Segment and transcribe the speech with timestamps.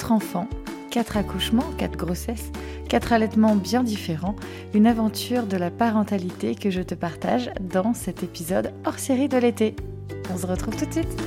[0.00, 0.48] Quatre enfants,
[0.90, 2.50] quatre accouchements, quatre grossesses,
[2.88, 4.34] quatre allaitements bien différents,
[4.72, 9.36] une aventure de la parentalité que je te partage dans cet épisode hors série de
[9.36, 9.76] l'été.
[10.32, 11.22] On se retrouve tout de suite.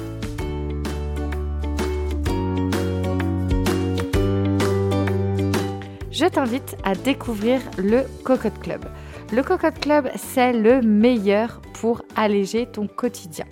[6.12, 8.85] Je t'invite à découvrir le Cocotte Club.
[9.34, 13.46] Le Cocotte Club, c'est le meilleur pour alléger ton quotidien.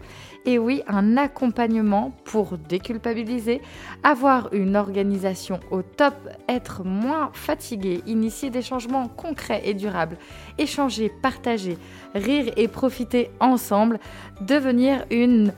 [0.46, 3.64] Et oui, un accompagnement pour déculpabiliser,
[4.04, 6.14] avoir une organisation au top,
[6.48, 10.18] être moins fatigué, initier des changements concrets et durables,
[10.60, 11.80] échanger, partager,
[12.14, 14.00] rire et profiter ensemble,
[14.42, 15.52] devenir une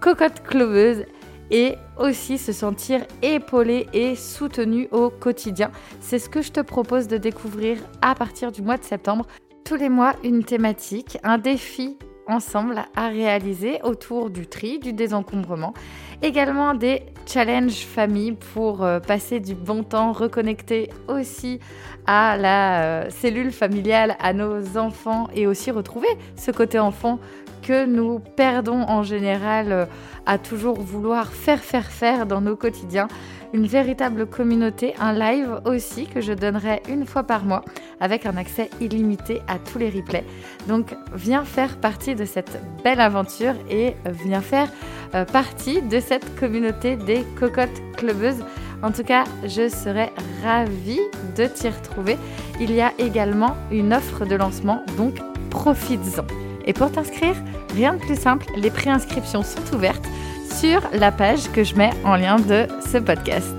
[0.00, 1.04] cocotte cloveuse
[1.52, 5.70] et aussi se sentir épaulé et soutenu au quotidien.
[6.00, 9.26] C'est ce que je te propose de découvrir à partir du mois de septembre.
[9.70, 15.74] Tous les mois, une thématique, un défi ensemble à réaliser autour du tri, du désencombrement.
[16.22, 21.60] Également des challenges famille pour euh, passer du bon temps, reconnecter aussi
[22.04, 27.20] à la euh, cellule familiale, à nos enfants et aussi retrouver ce côté enfant
[27.62, 29.86] que nous perdons en général euh,
[30.26, 33.06] à toujours vouloir faire, faire, faire dans nos quotidiens
[33.52, 37.64] une véritable communauté, un live aussi que je donnerai une fois par mois
[38.00, 40.24] avec un accès illimité à tous les replays.
[40.68, 44.70] Donc viens faire partie de cette belle aventure et viens faire
[45.14, 48.44] euh, partie de cette communauté des cocottes clubeuses.
[48.82, 50.10] En tout cas, je serai
[50.42, 51.00] ravie
[51.36, 52.16] de t'y retrouver.
[52.60, 55.16] Il y a également une offre de lancement, donc
[55.50, 56.24] profites-en.
[56.64, 57.34] Et pour t'inscrire,
[57.74, 60.06] rien de plus simple, les préinscriptions sont ouvertes
[60.50, 63.54] sur la page que je mets en lien de ce podcast.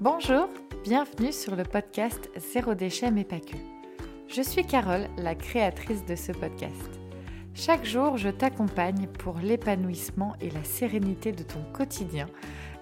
[0.00, 0.48] Bonjour,
[0.84, 3.36] bienvenue sur le podcast Zéro déchet mais pas.
[4.28, 7.01] Je suis Carole, la créatrice de ce podcast.
[7.54, 12.26] Chaque jour, je t'accompagne pour l'épanouissement et la sérénité de ton quotidien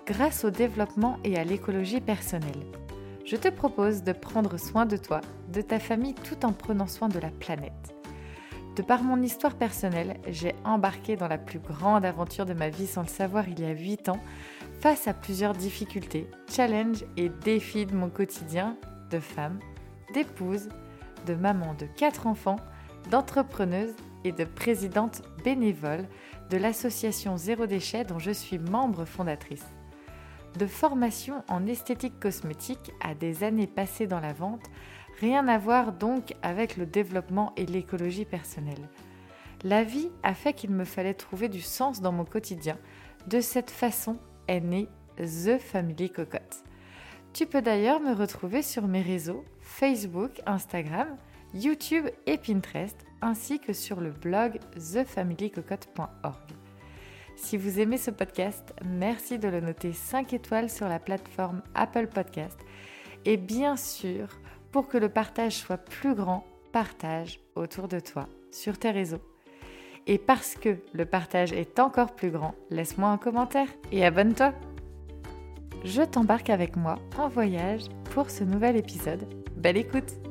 [0.06, 2.66] grâce au développement et à l'écologie personnelle.
[3.24, 5.20] Je te propose de prendre soin de toi,
[5.52, 7.94] de ta famille tout en prenant soin de la planète.
[8.76, 12.86] De par mon histoire personnelle, j'ai embarqué dans la plus grande aventure de ma vie
[12.86, 14.20] sans le savoir il y a 8 ans,
[14.78, 18.76] face à plusieurs difficultés, challenges et défis de mon quotidien
[19.10, 19.58] de femme,
[20.14, 20.68] d'épouse,
[21.26, 22.56] de maman de 4 enfants,
[23.10, 23.94] d'entrepreneuse
[24.24, 26.06] et de présidente bénévole
[26.50, 29.66] de l'association Zéro Déchet dont je suis membre fondatrice.
[30.58, 34.68] De formation en esthétique cosmétique à des années passées dans la vente,
[35.20, 38.88] rien à voir donc avec le développement et l'écologie personnelle.
[39.62, 42.78] La vie a fait qu'il me fallait trouver du sens dans mon quotidien.
[43.26, 44.16] De cette façon
[44.48, 44.88] est née
[45.18, 46.64] The Family Cocotte.
[47.32, 51.08] Tu peux d'ailleurs me retrouver sur mes réseaux Facebook, Instagram,
[51.54, 56.60] YouTube et Pinterest ainsi que sur le blog thefamilycocotte.org.
[57.36, 62.06] Si vous aimez ce podcast, merci de le noter 5 étoiles sur la plateforme Apple
[62.06, 62.58] Podcast.
[63.24, 64.28] Et bien sûr,
[64.72, 69.22] pour que le partage soit plus grand, partage autour de toi, sur tes réseaux.
[70.06, 74.52] Et parce que le partage est encore plus grand, laisse-moi un commentaire et abonne-toi.
[75.84, 79.26] Je t'embarque avec moi en voyage pour ce nouvel épisode.
[79.56, 80.29] Belle écoute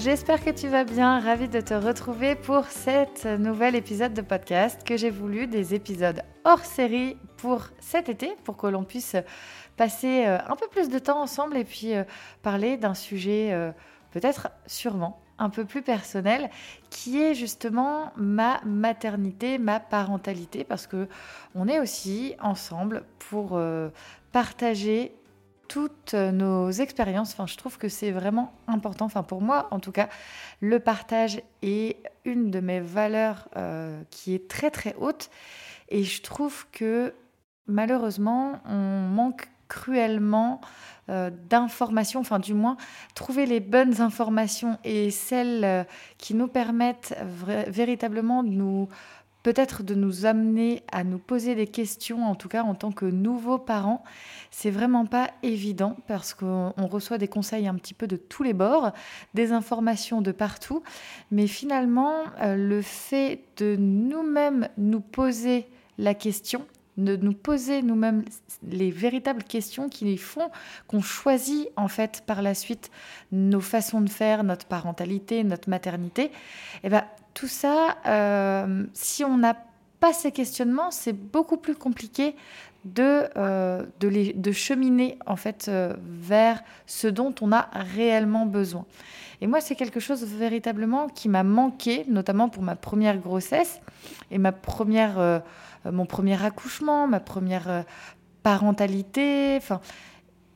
[0.00, 1.20] j'espère que tu vas bien.
[1.20, 6.22] Ravi de te retrouver pour cet nouvel épisode de podcast que j'ai voulu des épisodes
[6.44, 9.16] hors série pour cet été, pour que l'on puisse
[9.76, 12.04] passer euh, un peu plus de temps ensemble et puis euh,
[12.42, 13.72] parler d'un sujet euh,
[14.12, 16.48] peut-être sûrement un peu plus personnel
[16.88, 21.08] qui est justement ma maternité, ma parentalité parce que
[21.54, 23.58] on est aussi ensemble pour
[24.32, 25.14] partager
[25.70, 27.32] toutes nos expériences.
[27.32, 29.04] Enfin, je trouve que c'est vraiment important.
[29.04, 30.08] Enfin, pour moi, en tout cas,
[30.60, 35.30] le partage est une de mes valeurs euh, qui est très très haute.
[35.88, 37.14] Et je trouve que
[37.68, 40.60] malheureusement, on manque cruellement
[41.08, 42.76] euh, d'informations, enfin du moins
[43.14, 45.84] trouver les bonnes informations et celles euh,
[46.18, 47.16] qui nous permettent
[47.68, 48.88] véritablement de nous
[49.42, 53.06] peut-être de nous amener à nous poser des questions, en tout cas en tant que
[53.06, 54.04] nouveaux parents.
[54.50, 58.52] C'est vraiment pas évident parce qu'on reçoit des conseils un petit peu de tous les
[58.52, 58.92] bords,
[59.34, 60.82] des informations de partout,
[61.30, 65.66] mais finalement, euh, le fait de nous-mêmes nous poser
[65.98, 66.66] la question,
[67.04, 68.24] de nous poser nous-mêmes
[68.68, 70.50] les véritables questions qui font
[70.86, 72.90] qu'on choisit en fait par la suite
[73.32, 76.24] nos façons de faire, notre parentalité, notre maternité.
[76.24, 76.30] Et
[76.84, 77.04] eh ben
[77.34, 79.56] tout ça, euh, si on n'a
[80.00, 82.34] pas ces questionnements, c'est beaucoup plus compliqué
[82.84, 88.86] de, euh, de, cheminer en fait euh, vers ce dont on a réellement besoin.
[89.42, 93.80] Et moi, c'est quelque chose véritablement qui m'a manqué, notamment pour ma première grossesse
[94.30, 95.42] et ma première,
[95.84, 97.84] mon premier accouchement, ma première
[98.42, 99.56] parentalité.
[99.56, 99.80] Enfin,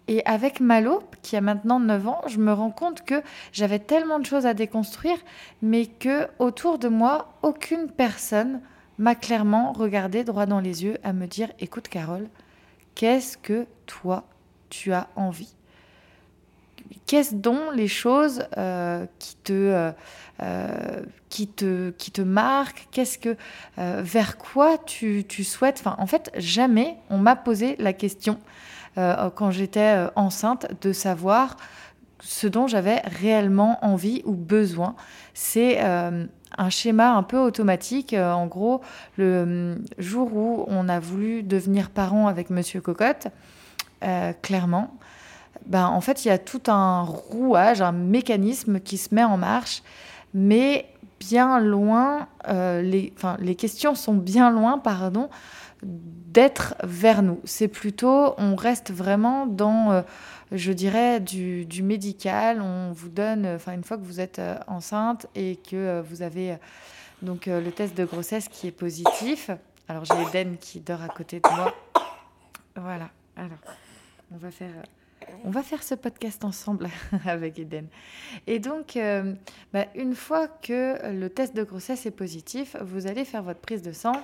[0.07, 3.23] et avec Malo, qui a maintenant 9 ans, je me rends compte que
[3.53, 5.17] j'avais tellement de choses à déconstruire,
[5.63, 8.61] mais que autour de moi, aucune personne
[8.99, 12.29] m'a clairement regardé droit dans les yeux à me dire écoute Carole,
[12.95, 14.25] qu'est-ce que toi
[14.69, 15.55] tu as envie?
[17.07, 19.93] Qu'est-ce dont les choses euh, qui, te, euh,
[20.43, 22.89] euh, qui, te, qui te marquent?
[22.91, 23.37] Qu'est-ce que
[23.77, 25.77] vers quoi tu, tu souhaites?
[25.81, 28.39] Enfin, En fait, jamais on m'a posé la question
[28.97, 31.57] quand j'étais enceinte de savoir
[32.21, 34.95] ce dont j'avais réellement envie ou besoin.
[35.35, 38.15] C'est un schéma un peu automatique.
[38.15, 38.83] En gros,
[39.17, 43.27] le jour où on a voulu devenir parent avec Monsieur Cocotte,
[44.43, 44.97] clairement,
[45.67, 49.37] ben, en fait, il y a tout un rouage, un mécanisme qui se met en
[49.37, 49.83] marche,
[50.33, 50.87] mais
[51.21, 55.31] bien loin, les, les questions sont bien loin, pardon,
[55.83, 57.41] d'être vers nous.
[57.45, 60.05] C'est plutôt, on reste vraiment dans
[60.55, 62.61] je dirais, du, médical.
[62.61, 66.23] On vous donne, enfin, une fois que vous êtes euh, enceinte et que euh, vous
[66.23, 66.57] avez euh,
[67.23, 69.51] donc le test de grossesse qui est positif.
[69.89, 71.75] Alors, j'ai Eden qui dort à côté de moi.
[72.77, 73.09] Voilà.
[73.37, 73.59] Alors,
[74.33, 74.71] on va faire.
[75.43, 76.89] On va faire ce podcast ensemble
[77.27, 77.89] avec Eden.
[78.47, 78.99] Et donc,
[79.73, 83.83] bah, une fois que le test de grossesse est positif, vous allez faire votre prise
[83.83, 84.23] de sang.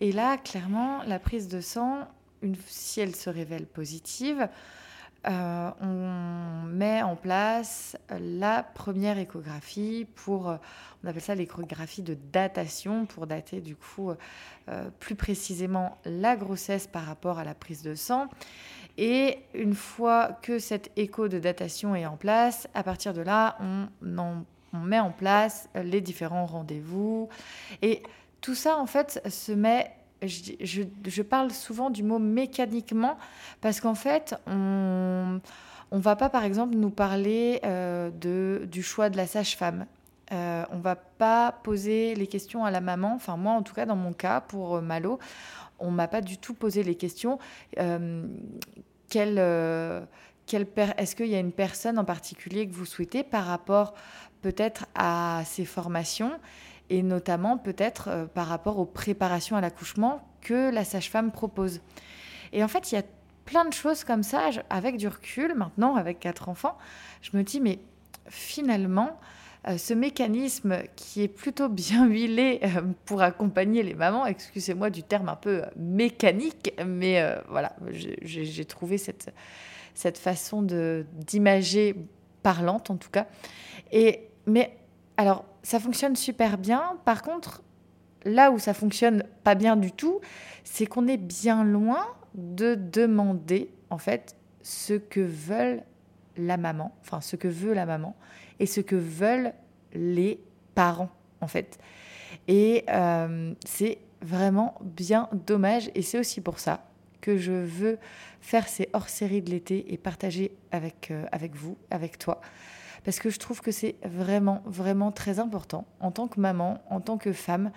[0.00, 2.08] Et là, clairement, la prise de sang,
[2.42, 4.48] une, si elle se révèle positive,
[5.26, 10.56] euh, on met en place la première échographie pour, euh,
[11.02, 14.10] on appelle ça l'échographie de datation, pour dater du coup
[14.68, 18.28] euh, plus précisément la grossesse par rapport à la prise de sang.
[18.96, 23.56] Et une fois que cette écho de datation est en place, à partir de là,
[23.60, 23.88] on,
[24.72, 27.28] on met en place les différents rendez-vous.
[27.82, 28.02] Et
[28.40, 29.90] tout ça, en fait, se met
[30.26, 33.18] je, parle souvent du mot mécaniquement
[33.60, 35.40] parce qu'en fait, on
[35.92, 38.10] ne va pas, par exemple, nous parler euh,
[38.66, 39.86] du choix de la sage-femme.
[40.32, 43.12] Euh, on va pas poser les questions à la maman.
[43.14, 45.18] Enfin, moi, en tout cas, dans mon cas, pour euh, Malo,
[45.78, 47.38] on m'a pas du tout posé les questions.
[47.78, 48.26] Euh,
[49.08, 53.94] quelle Est-ce qu'il y a une personne en particulier que vous souhaitez par rapport
[54.42, 56.32] peut-être à ses formations
[56.90, 61.80] et notamment peut-être euh, par rapport aux préparations à l'accouchement que la sage-femme propose?
[62.52, 63.04] Et en fait, il y a
[63.44, 66.76] plein de choses comme ça, avec du recul, maintenant, avec quatre enfants,
[67.20, 67.78] je me dis, mais
[68.28, 69.43] finalement, euh,
[69.78, 75.28] ce mécanisme qui est plutôt bien huilé euh, pour accompagner les mamans, excusez-moi du terme
[75.28, 79.32] un peu mécanique, mais voilà, j'ai trouvé cette,
[79.94, 81.96] cette façon d'imager
[82.42, 83.26] parlante en tout cas.
[83.92, 84.76] Et, mais
[85.16, 86.98] alors, ça fonctionne super bien.
[87.04, 87.62] Par contre,
[88.24, 90.20] là où ça fonctionne pas bien du tout,
[90.62, 95.82] c'est qu'on est bien loin de demander, en fait, ce que veulent
[96.36, 98.16] la maman, enfin, ce que veut la maman
[98.58, 99.52] et ce que veulent
[99.94, 100.40] les
[100.74, 101.10] parents,
[101.40, 101.78] en fait.
[102.48, 105.90] Et euh, c'est vraiment bien dommage.
[105.94, 106.86] Et c'est aussi pour ça
[107.20, 107.98] que je veux
[108.40, 112.40] faire ces hors-séries de l'été et partager avec, euh, avec vous, avec toi,
[113.02, 117.00] parce que je trouve que c'est vraiment, vraiment très important en tant que maman, en
[117.00, 117.70] tant que femme,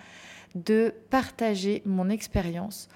[0.54, 2.88] de partager mon expérience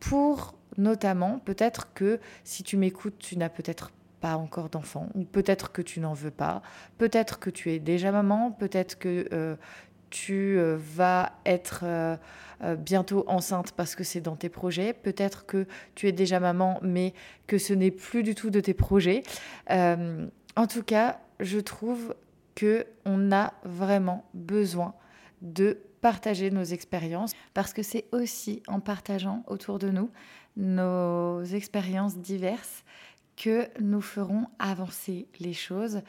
[0.00, 5.72] pour notamment, peut-être que si tu m'écoutes, tu n'as peut-être pas encore d'enfant, ou peut-être
[5.72, 6.62] que tu n'en veux pas,
[6.96, 9.56] peut-être que tu es déjà maman, peut-être que euh,
[10.10, 12.16] tu euh, vas être euh,
[12.78, 17.14] bientôt enceinte parce que c'est dans tes projets, peut-être que tu es déjà maman mais
[17.48, 19.24] que ce n'est plus du tout de tes projets.
[19.68, 22.14] en tout cas, je trouve
[22.54, 24.94] que on a vraiment besoin
[25.40, 30.10] de partager nos expériences parce que c'est aussi en partageant autour de nous
[30.56, 32.84] nos expériences diverses
[33.36, 36.02] que nous ferons avancer les choses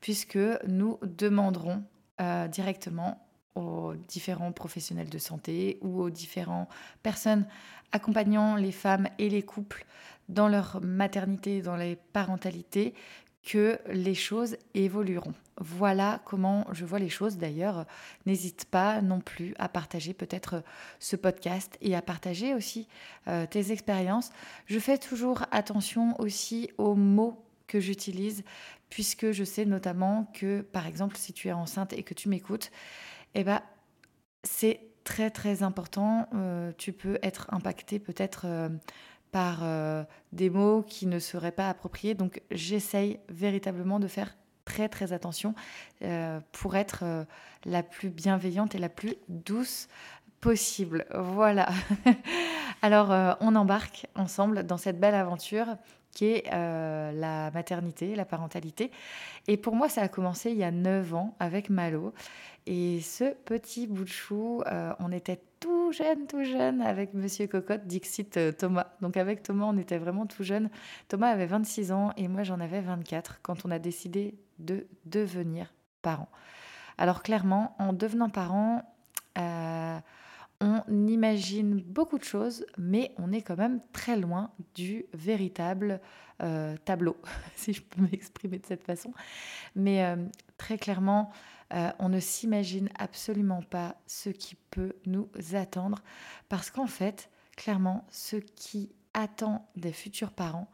[0.00, 1.82] puisque nous demanderons
[2.20, 6.68] euh, directement aux différents professionnels de santé ou aux différentes
[7.02, 7.46] personnes
[7.92, 9.84] accompagnant les femmes et les couples
[10.28, 12.94] dans leur maternité, dans les parentalités,
[13.42, 15.34] que les choses évolueront.
[15.58, 17.36] Voilà comment je vois les choses.
[17.36, 17.86] D'ailleurs,
[18.26, 20.62] n'hésite pas non plus à partager peut-être
[20.98, 22.88] ce podcast et à partager aussi
[23.28, 24.30] euh, tes expériences.
[24.66, 28.42] Je fais toujours attention aussi aux mots que j'utilise,
[28.88, 32.70] puisque je sais notamment que, par exemple, si tu es enceinte et que tu m'écoutes,
[33.34, 33.62] eh ben,
[34.42, 36.28] c'est très très important.
[36.34, 38.68] Euh, tu peux être impacté peut-être euh,
[39.32, 42.14] par euh, des mots qui ne seraient pas appropriés.
[42.14, 45.54] Donc j'essaye véritablement de faire très très attention
[46.52, 47.26] pour être
[47.64, 49.88] la plus bienveillante et la plus douce
[50.40, 51.06] possible.
[51.12, 51.70] Voilà.
[52.82, 55.66] Alors on embarque ensemble dans cette belle aventure
[56.12, 58.92] qui est la maternité, la parentalité.
[59.48, 62.12] Et pour moi, ça a commencé il y a 9 ans avec Malo.
[62.66, 65.40] Et ce petit bout de chou, euh, on était
[65.90, 68.86] tout jeune, tout jeune avec Monsieur Cocotte, Dixit euh, Thomas.
[69.00, 70.70] Donc avec Thomas, on était vraiment tout jeune.
[71.08, 75.74] Thomas avait 26 ans et moi j'en avais 24 quand on a décidé de devenir
[76.00, 76.28] parents.
[76.96, 78.84] Alors clairement, en devenant parents,
[79.38, 79.98] euh,
[80.60, 86.00] on imagine beaucoup de choses, mais on est quand même très loin du véritable
[86.86, 87.16] tableau,
[87.56, 89.12] si je peux m'exprimer de cette façon.
[89.74, 90.16] Mais
[90.56, 91.32] très clairement,
[91.72, 96.02] euh, on ne s'imagine absolument pas ce qui peut nous attendre
[96.48, 100.70] parce qu'en fait, clairement, ce qui attend des futurs parents,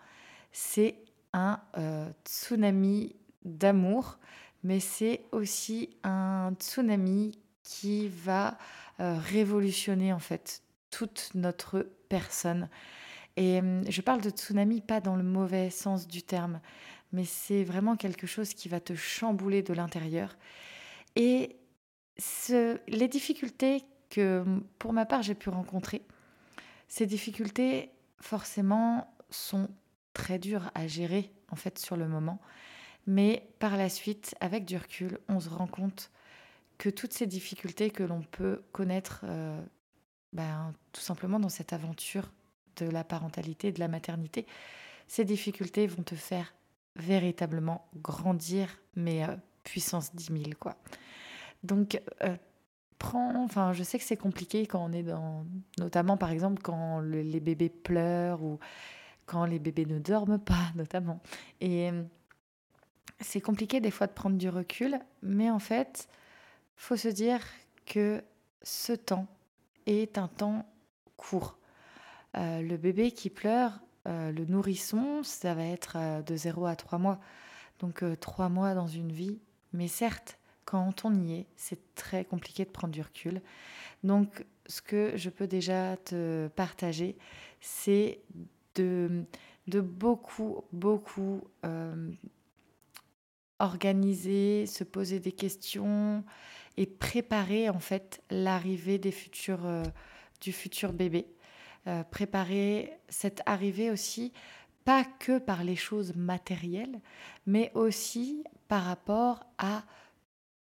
[0.52, 0.96] c'est
[1.34, 4.18] un euh, tsunami d'amour,
[4.62, 8.56] mais c'est aussi un tsunami qui va
[9.00, 12.70] euh, révolutionner en fait toute notre personne.
[13.36, 16.58] Et je parle de tsunami pas dans le mauvais sens du terme,
[17.12, 20.38] mais c'est vraiment quelque chose qui va te chambouler de l'intérieur
[21.16, 21.56] et
[22.88, 24.44] les difficultés que,
[24.78, 26.02] pour ma part, j'ai pu rencontrer,
[26.88, 29.68] ces difficultés, forcément, sont
[30.12, 32.40] très dures à gérer, en fait, sur le moment.
[33.06, 36.10] Mais par la suite, avec du recul, on se rend compte
[36.78, 39.60] que toutes ces difficultés que l'on peut connaître, euh,
[40.32, 42.30] ben, tout simplement dans cette aventure
[42.76, 44.46] de la parentalité, de la maternité,
[45.08, 46.54] ces difficultés vont te faire
[46.96, 50.76] véritablement grandir, mais euh, puissance 10 000, quoi.
[51.62, 52.36] Donc, euh,
[53.02, 55.44] enfin, je sais que c'est compliqué quand on est dans,
[55.78, 58.58] notamment par exemple quand les bébés pleurent ou
[59.26, 61.20] quand les bébés ne dorment pas, notamment.
[61.60, 62.02] Et euh,
[63.20, 66.08] c'est compliqué des fois de prendre du recul, mais en fait,
[66.76, 67.40] faut se dire
[67.86, 68.22] que
[68.62, 69.26] ce temps
[69.86, 70.66] est un temps
[71.16, 71.58] court.
[72.36, 77.18] Euh, le bébé qui pleure, le nourrisson, ça va être de 0 à 3 mois.
[77.80, 79.40] Donc 3 mois dans une vie,
[79.76, 83.40] mais certes, quand on y est, c'est très compliqué de prendre du recul.
[84.02, 87.16] Donc, ce que je peux déjà te partager,
[87.60, 88.20] c'est
[88.74, 89.24] de,
[89.68, 92.10] beaucoup, beaucoup euh,
[93.58, 96.24] organiser, se poser des questions
[96.76, 99.00] et préparer en fait l'arrivée
[99.48, 99.84] euh,
[100.40, 101.26] du futur bébé.
[101.86, 104.32] Euh, préparer cette arrivée aussi,
[104.86, 107.00] pas que par les choses matérielles,
[107.44, 109.82] mais aussi par rapport à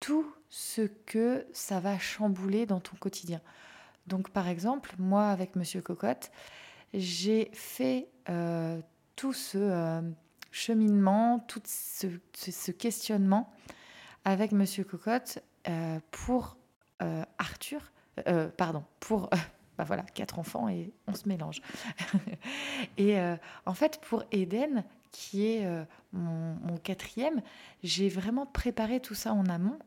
[0.00, 3.40] tout ce que ça va chambouler dans ton quotidien.
[4.06, 6.30] Donc par exemple, moi avec Monsieur Cocotte,
[6.92, 8.82] j'ai fait euh,
[9.16, 10.02] tout ce euh,
[10.50, 13.50] cheminement, tout ce, questionnement
[14.26, 15.38] avec Monsieur Cocotte
[15.68, 16.58] euh, pour
[17.38, 17.90] Arthur,
[18.56, 19.28] pardon, pour
[19.78, 21.62] bah voilà, quatre enfants et on se mélange.
[22.98, 23.18] et
[23.66, 27.42] en fait, pour Eden, qui est euh, mon, quatrième,
[27.84, 29.78] j'ai vraiment préparé tout ça en amont.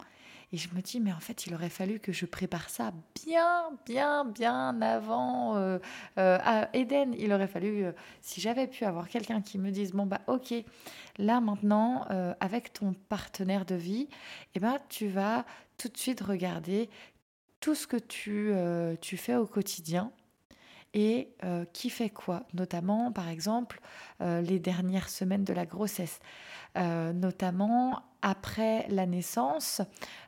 [0.54, 2.94] Et je me dis, mais en fait, il aurait fallu que je prépare ça
[3.26, 5.80] bien, bien, bien avant euh,
[6.20, 7.14] euh, à Eden.
[7.18, 7.86] Il aurait fallu,
[8.22, 10.54] si j'avais pu avoir quelqu'un qui me dise, bon, bah, ok,
[11.18, 12.06] là maintenant,
[12.40, 14.08] avec ton partenaire de vie,
[14.54, 15.46] eh ben, tu vas
[15.78, 16.90] tout de suite regarder
[17.66, 18.54] tout ce que tu,
[19.02, 20.12] tu fais au quotidien
[20.94, 23.82] et euh, qui fait quoi, notamment par exemple
[24.22, 26.20] euh, les dernières semaines de la grossesse,
[26.78, 29.82] euh, notamment après la naissance.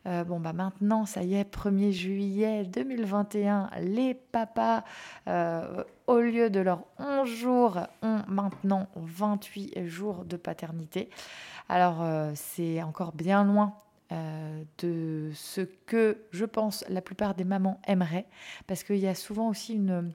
[0.06, 4.84] bon bah maintenant ça y est, 1er juillet 2021, les papas
[6.08, 11.10] au lieu de leurs 11 jours ont maintenant 28 jours de paternité.
[11.70, 13.74] Alors c'est encore bien loin
[14.10, 18.28] de ce que je pense la plupart des mamans aimeraient,
[18.66, 20.14] parce qu'il y a souvent aussi une,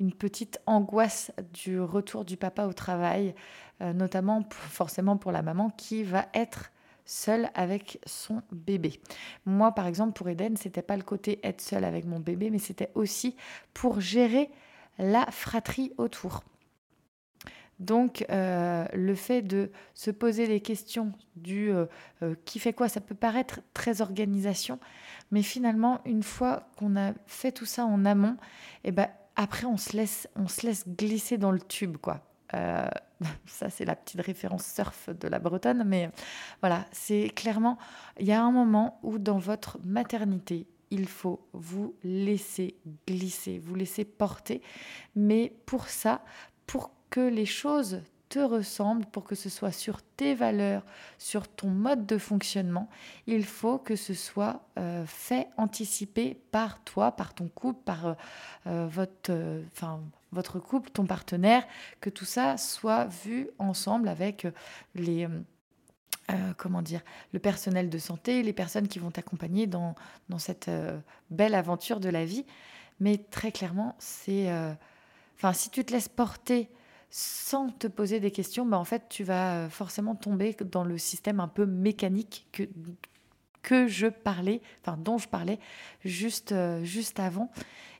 [0.00, 3.34] une petite angoisse du retour du papa au travail,
[3.80, 6.70] euh, notamment forcément pour la maman qui va être
[7.06, 9.00] seule avec son bébé.
[9.44, 12.58] Moi, par exemple, pour Eden, c'était pas le côté être seule avec mon bébé, mais
[12.58, 13.36] c'était aussi
[13.74, 14.50] pour gérer
[14.98, 16.44] la fratrie autour.
[17.84, 21.70] Donc, le fait de se poser les questions du
[22.44, 24.78] qui fait quoi, ça peut paraître très organisation,
[25.30, 28.36] mais finalement, une fois qu'on a fait tout ça en amont,
[28.84, 32.20] eh ben, après, on se, laisse, on se laisse glisser dans le tube, quoi.
[32.54, 32.88] Euh,
[33.46, 36.10] ça, c'est la petite référence surf de la Bretonne, mais
[36.60, 37.78] voilà, c'est clairement,
[38.20, 42.76] il y a un moment où dans votre maternité, il faut vous laisser
[43.08, 44.62] glisser, vous laisser porter.
[45.16, 46.22] Mais pour ça,
[46.66, 50.82] pour que les choses te ressemblent, pour que ce soit sur tes valeurs,
[51.16, 52.90] sur ton mode de fonctionnement,
[53.28, 58.14] il faut que ce soit euh, fait, anticipé par toi, par ton couple, par euh,
[58.66, 59.32] euh, votre,
[60.32, 61.64] votre couple, ton partenaire,
[62.00, 64.48] que tout ça soit vu ensemble avec
[64.96, 65.28] les...
[66.56, 67.02] comment dire,
[67.32, 69.94] le personnel de santé, les personnes qui vont t'accompagner dans,
[70.28, 70.68] dans cette
[71.30, 72.44] belle aventure de la vie.
[72.98, 74.50] Mais très clairement, c'est...
[75.36, 76.70] Enfin, si tu te laisses porter
[77.16, 80.98] sans te poser des questions, bah en fait, tu vas euh, forcément tomber dans le
[80.98, 82.64] système un peu mécanique que,
[83.62, 85.60] que je parlais, enfin dont je parlais
[86.04, 87.52] juste, euh, juste avant,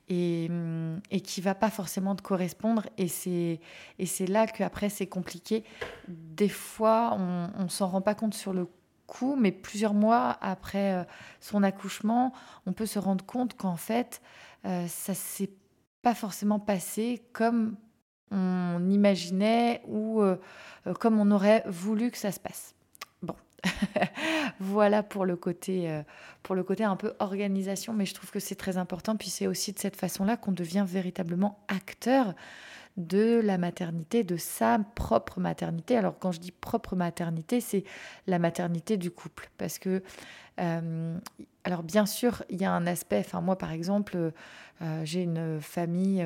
[0.09, 2.87] et, hum, et qui va pas forcément te correspondre.
[2.99, 3.61] Et c'est,
[4.26, 5.62] là qu'après, c'est compliqué.
[6.09, 8.66] Des fois, on ne s'en rend pas compte sur le
[9.06, 11.04] coup, mais plusieurs mois après euh,
[11.38, 12.33] son accouchement,
[12.66, 14.21] on peut se rendre compte qu'en fait,
[14.64, 15.50] ça s'est
[16.02, 17.76] pas forcément passé comme
[18.31, 20.37] on imaginait ou euh,
[20.87, 22.75] euh, comme on aurait voulu que ça se passe.
[23.23, 23.35] Bon,
[24.61, 26.02] voilà pour le côté euh,
[26.43, 29.16] pour le côté un peu organisation, mais je trouve que c'est très important.
[29.16, 32.35] Puis c'est aussi de cette façon-là qu'on devient véritablement acteur
[32.96, 35.96] de la maternité, de sa propre maternité.
[35.96, 37.84] Alors quand je dis propre maternité, c'est
[38.26, 40.02] la maternité du couple, parce que
[40.56, 43.18] alors bien sûr, il y a un aspect.
[43.18, 44.32] Enfin moi par exemple,
[45.02, 46.24] j'ai une famille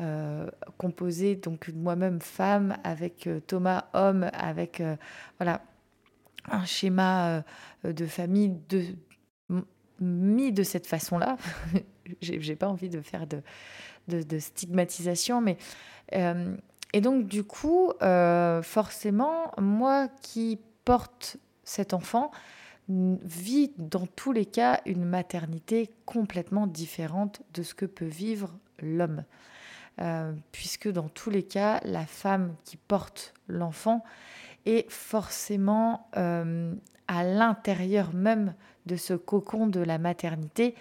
[0.00, 4.96] euh, composé donc moi-même femme avec euh, Thomas homme avec euh,
[5.38, 5.62] voilà
[6.50, 7.44] un schéma
[7.84, 8.82] de famille de
[10.00, 11.36] mis de cette façon-là.
[12.20, 13.40] j'ai pas envie de faire de,
[14.08, 15.58] de, stigmatisation, mais
[16.12, 17.92] et donc du coup,
[18.62, 22.30] forcément, moi qui porte cet enfant,
[22.88, 29.24] vit dans tous les cas une maternité complètement différente de ce que peut vivre l'homme.
[30.00, 34.04] Euh, puisque dans tous les cas, la femme qui porte l'enfant
[34.66, 36.74] est forcément euh,
[37.06, 38.54] à l'intérieur même
[38.86, 40.74] de ce cocon de la maternité.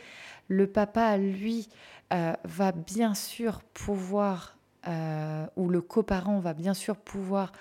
[0.47, 1.69] Le papa, lui,
[2.11, 4.52] euh, va bien sûr pouvoir,
[4.85, 7.51] ou le coparent va bien sûr pouvoir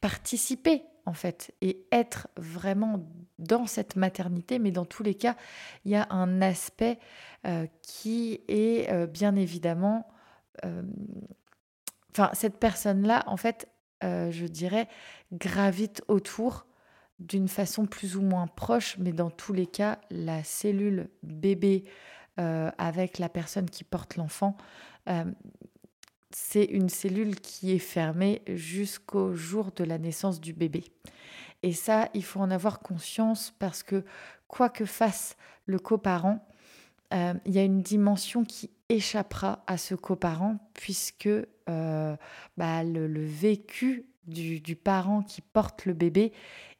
[0.00, 5.36] participer en fait et être vraiment dans cette maternité, mais dans tous les cas,
[5.84, 6.98] il y a un aspect
[7.46, 10.08] euh, qui est euh, bien évidemment...
[10.64, 10.82] Euh,
[12.10, 13.68] enfin, cette personne-là, en fait,
[14.02, 14.88] je dirais,
[15.32, 16.66] gravite autour
[17.18, 21.84] d'une façon plus ou moins proche, mais dans tous les cas, la cellule bébé
[22.36, 24.56] avec la personne qui porte l'enfant,
[26.30, 30.84] c'est une cellule qui est fermée jusqu'au jour de la naissance du bébé.
[31.62, 34.04] Et ça, il faut en avoir conscience parce que
[34.48, 36.46] quoi que fasse le coparent,
[37.14, 42.16] euh, il y a une dimension qui échappera à ce coparent puisque euh,
[42.56, 46.32] bah, le, vécu du, parent qui porte le bébé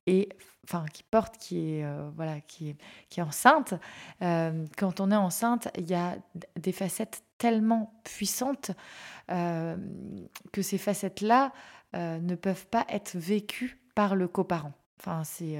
[0.07, 0.29] et
[0.65, 2.77] enfin qui porte qui est euh, voilà qui est,
[3.09, 3.75] qui est enceinte
[4.21, 6.17] quand on est enceinte il y a
[6.57, 8.71] des facettes tellement puissantes
[9.29, 11.53] que ces facettes là
[11.95, 15.59] ne peuvent pas être vécues par le coparent enfin c'est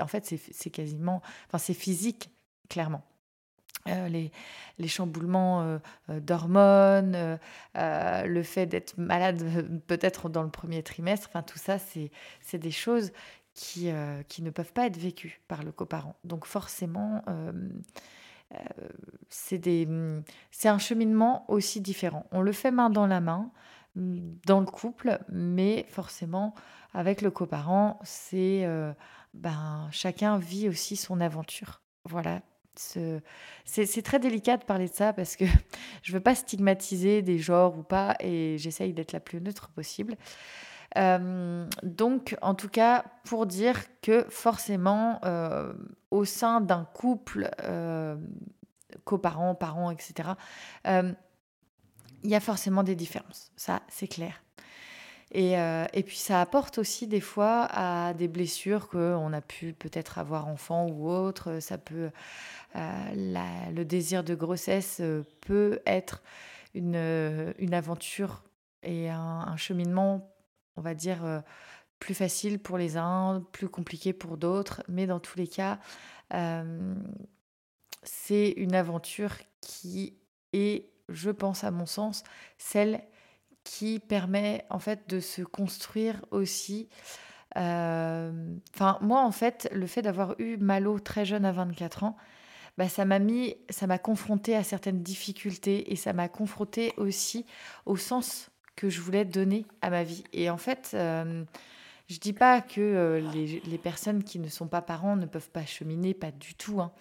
[0.00, 2.30] en fait c'est quasiment enfin c'est physique
[2.68, 3.02] clairement
[3.88, 5.78] euh, les, chamboulements euh,
[6.10, 7.38] euh, d'hormones,
[7.74, 9.42] le fait d'être malade
[9.86, 13.12] peut-être dans le premier trimestre, enfin tout ça, c'est des choses
[13.54, 13.90] qui,
[14.28, 16.14] qui ne peuvent pas être vécues par le coparent.
[16.24, 17.22] Donc forcément,
[19.28, 19.88] c'est
[20.64, 22.26] un cheminement aussi différent.
[22.32, 23.50] On le fait main dans la main
[23.96, 26.54] dans le couple, mais forcément,
[26.94, 28.64] avec le coparent, c'est
[29.34, 31.80] ben, chacun vit aussi son aventure.
[32.04, 32.40] Voilà,
[32.74, 35.44] c'est très délicat de parler de ça parce que
[36.02, 40.16] je veux pas stigmatiser des genres ou pas et j'essaye d'être la plus neutre possible.
[40.98, 45.72] Euh, donc, en tout cas, pour dire que forcément, euh,
[46.10, 48.16] au sein d'un couple, euh,
[49.04, 50.30] coparents, parents, etc.,
[52.22, 53.50] il y a forcément des différences.
[53.56, 54.42] Ça, c'est clair.
[55.32, 60.18] Et, et, puis ça apporte aussi des fois à des blessures qu'on a pu peut-être
[60.18, 61.60] avoir enfant ou autre.
[61.60, 62.10] Ça peut
[62.74, 65.00] le désir de grossesse
[65.40, 66.20] peut être
[66.74, 68.42] une, une aventure
[68.82, 70.30] et un, cheminement,
[70.76, 71.40] on va dire, euh,
[71.98, 74.82] plus facile pour les uns, plus compliqué pour d'autres.
[74.88, 75.78] Mais dans tous les cas,
[78.02, 80.14] c'est une aventure qui
[80.52, 82.22] est, je pense à mon sens,
[82.56, 83.02] celle
[83.64, 86.88] qui permet en fait de se construire aussi.
[87.54, 92.16] Enfin, moi en fait, le fait d'avoir eu Malo très jeune à 24 ans,
[92.80, 97.44] bah, ça m'a mis, ça m'a confronté à certaines difficultés et ça m'a confronté aussi
[97.84, 100.24] au sens que je voulais donner à ma vie.
[100.32, 101.44] Et en fait, euh,
[102.08, 105.66] je dis pas que euh, les, personnes qui ne sont pas parents ne peuvent pas
[105.66, 106.80] cheminer, pas du tout.
[106.80, 106.92] Hein.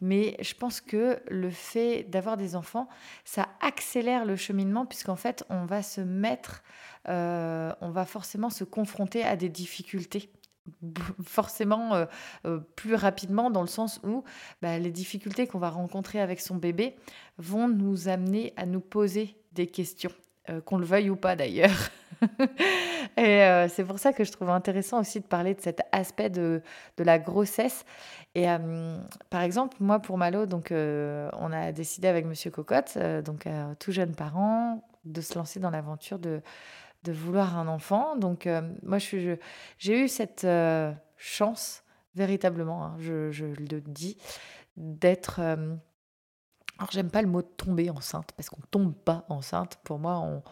[0.00, 2.88] Mais je pense que le fait d'avoir des enfants,
[3.24, 6.62] ça accélère le cheminement puisqu'en fait, on va se mettre,
[7.08, 10.30] euh, on va forcément se confronter à des difficultés
[11.24, 12.06] forcément
[12.74, 14.24] plus rapidement dans le sens où
[14.62, 16.96] bah, les difficultés qu'on va rencontrer avec son bébé
[17.38, 20.10] vont nous amener à nous poser des questions,
[20.50, 21.90] euh, qu'on le veuille ou pas d'ailleurs.
[23.18, 26.62] et c'est pour ça que je trouve intéressant aussi de parler de cet aspect de,
[26.96, 27.84] de la grossesse.
[28.34, 28.46] Et
[29.28, 33.46] par exemple, moi pour Malo, donc, on a décidé avec Monsieur Cocotte, donc
[33.78, 36.40] tout jeune parent, de se lancer dans l'aventure de
[37.06, 38.16] de vouloir un enfant.
[38.16, 39.38] Donc, euh, moi, j'ai
[40.04, 41.82] eu cette euh, chance,
[42.14, 44.18] véritablement, hein, je, le dis,
[44.76, 45.40] d'être.
[46.76, 49.78] Euh, alors, j'aime pas le mot tomber enceinte, parce qu'on tombe pas enceinte.
[49.84, 50.42] Pour moi, on,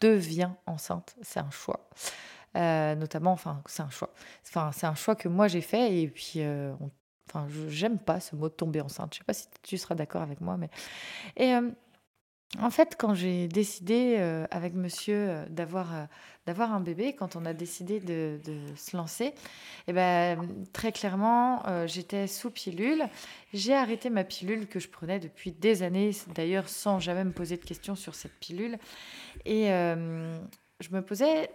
[0.00, 1.16] devient enceinte.
[1.22, 1.88] C'est un choix.
[2.54, 4.12] notamment, enfin, c'est un choix.
[4.46, 6.40] Enfin, c'est un choix que moi j'ai fait, et puis.
[7.28, 9.14] enfin, j'aime pas ce mot tomber enceinte.
[9.14, 10.70] Je sais pas si tu seras d'accord avec moi, mais.
[11.36, 11.54] Et
[12.58, 16.04] en fait, quand j'ai décidé euh, avec monsieur euh, d'avoir euh,
[16.46, 18.40] d'avoir un bébé, quand on a décidé de,
[18.74, 19.34] se lancer,
[19.86, 23.04] eh ben, très clairement, j'étais sous pilule.
[23.52, 27.56] J'ai arrêté ma pilule que je prenais depuis des années, d'ailleurs sans jamais me poser
[27.56, 28.78] de questions sur cette pilule.
[29.44, 31.50] Et je me posais,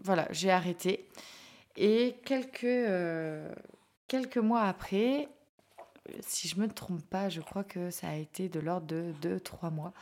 [0.00, 1.06] voilà, j'ai arrêté.
[1.76, 2.80] Et quelques,
[4.08, 5.28] quelques mois après,
[6.20, 9.70] si je me trompe pas, je crois que ça a été de l'ordre de 2-3
[9.70, 9.92] mois.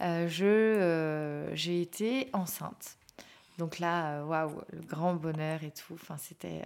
[0.00, 2.96] Euh, je, euh, j'ai été enceinte.
[3.58, 5.94] Donc là, euh, waouh, le grand bonheur et tout.
[5.94, 6.62] Enfin, c'était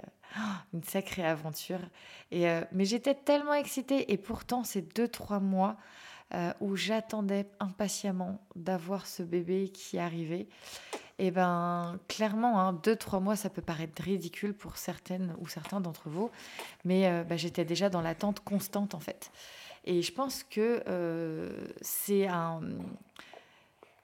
[0.72, 1.80] une sacrée aventure.
[2.30, 4.12] Et, mais j'étais tellement excitée.
[4.12, 5.76] Et pourtant, ces 2-3 mois
[6.60, 10.48] où j'attendais impatiemment d'avoir ce bébé qui arrivait,
[11.18, 15.80] eh ben clairement, hein, deux, trois mois, ça peut paraître ridicule pour certaines ou certains
[15.80, 16.30] d'entre vous,
[16.84, 19.30] mais euh, bah, j'étais déjà dans l'attente constante en fait.
[19.84, 22.62] Et je pense que euh, c'est un,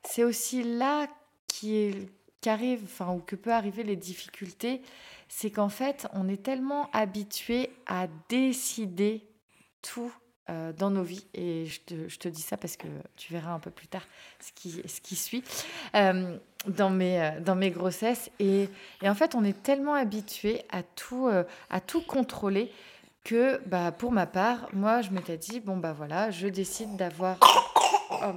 [0.04, 1.08] c'est aussi là
[1.46, 1.94] qui
[2.40, 4.82] qu'arrive, enfin ou que peut arriver les difficultés,
[5.28, 9.26] c'est qu'en fait, on est tellement habitué à décider
[9.82, 10.12] tout
[10.50, 11.24] euh, dans nos vies.
[11.32, 14.02] Et je te, je te, dis ça parce que tu verras un peu plus tard
[14.40, 15.44] ce qui, ce qui suit
[15.94, 16.36] euh,
[16.66, 18.30] dans, mes, euh, dans mes grossesses.
[18.40, 18.68] Et,
[19.00, 21.30] et, en fait, on est tellement habitué à tout,
[21.70, 22.72] à tout contrôler
[23.22, 27.38] que bah, pour ma part, moi, je m'étais dit, bon, bah voilà, je décide d'avoir...
[28.12, 28.32] Oh.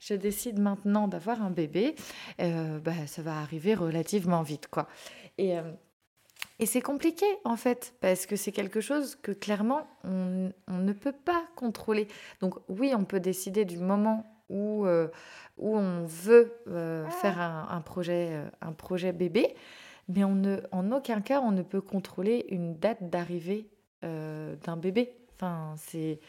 [0.00, 1.94] Je décide maintenant d'avoir un bébé.
[2.38, 4.88] bah, ça va arriver relativement vite, quoi.
[5.38, 5.56] Et
[6.58, 11.12] et c'est compliqué en fait, parce que c'est quelque chose que clairement on, ne peut
[11.12, 12.08] pas contrôler.
[12.40, 15.08] Donc oui, on peut décider du moment où, euh,
[15.58, 19.54] où on veut euh, faire un, projet, euh, un projet bébé,
[20.08, 23.68] mais on ne, en aucun cas on ne peut contrôler une date d'arrivée
[24.02, 25.12] d'un bébé.
[25.34, 26.20] Enfin, c'est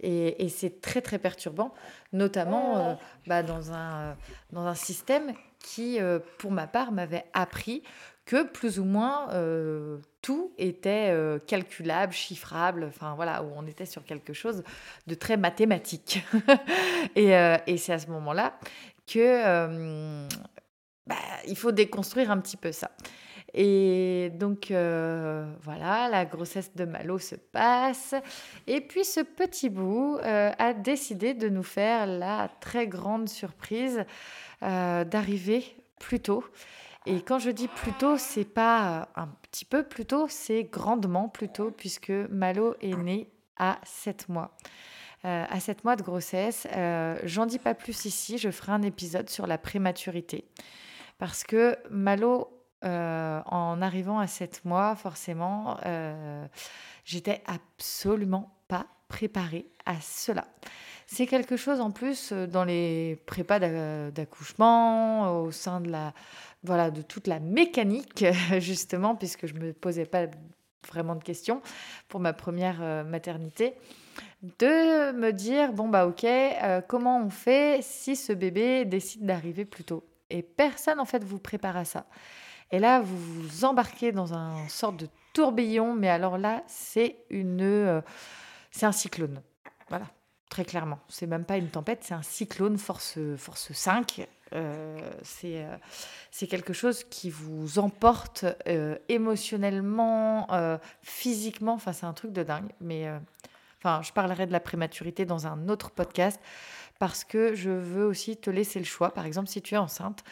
[0.00, 1.74] et, et c'est très très perturbant,
[2.12, 4.16] notamment bah, dans, un,
[4.52, 5.98] dans un système qui,
[6.38, 7.82] pour ma part, m'avait appris
[8.26, 13.86] que plus ou moins euh, tout était euh, calculable, chiffrable, enfin voilà, où on était
[13.86, 14.64] sur quelque chose
[15.06, 16.22] de très mathématique.
[17.18, 18.58] Euh, et, c'est à ce moment-là
[19.06, 20.26] que
[21.06, 21.14] bah,
[21.46, 22.90] il faut déconstruire un petit peu ça.
[23.54, 28.14] Et donc voilà, la grossesse de Malo se passe.
[28.66, 34.04] Et puis ce petit bout a décidé de nous faire la très grande surprise
[34.60, 35.64] d'arriver
[35.98, 36.44] plus tôt.
[37.08, 42.10] Et quand je dis plutôt, c'est pas un petit peu plutôt, c'est grandement plutôt, puisque
[42.10, 44.56] Malo est né à 7 mois.
[45.24, 46.66] Euh, à 7 mois de grossesse.
[46.72, 50.48] Euh, j'en dis pas plus ici, je ferai un épisode sur la prématurité.
[51.18, 52.48] Parce que Malo,
[52.84, 55.78] euh, en arrivant à 7 mois, forcément,
[57.04, 60.46] j'étais absolument pas préparée à cela.
[61.06, 63.60] C'est quelque chose en plus dans les prépas
[64.10, 66.12] d'accouchement, au sein de la,
[66.64, 68.24] voilà, de toute la mécanique,
[68.58, 70.26] justement, puisque je me posais pas
[70.86, 71.62] vraiment de questions
[72.08, 73.74] pour ma première euh, maternité,
[74.58, 79.64] de me dire, bon, bah ok, euh, comment on fait si ce bébé décide d'arriver
[79.64, 80.04] plus tôt?
[80.30, 82.06] Et personne, en fait, vous prépare à ça.
[82.72, 87.62] Et là, vous vous embarquez dans un sorte de tourbillon, mais alors là, c'est une,
[87.62, 88.00] euh,
[88.76, 89.40] c'est un cyclone.
[89.88, 90.06] Voilà,
[90.50, 90.98] très clairement.
[91.08, 94.26] C'est même pas une tempête, c'est un cyclone force, force 5.
[94.52, 95.76] Euh, c'est, euh,
[96.30, 98.44] c'est quelque chose qui vous emporte
[99.08, 100.46] émotionnellement,
[101.02, 101.72] physiquement.
[101.72, 102.70] Enfin, c'est un truc de dingue.
[102.80, 103.08] Mais
[103.78, 106.38] enfin, je parlerai de la prématurité dans un autre podcast
[106.98, 109.12] parce que je veux aussi te laisser le choix.
[109.12, 110.24] Par exemple, si tu es enceinte,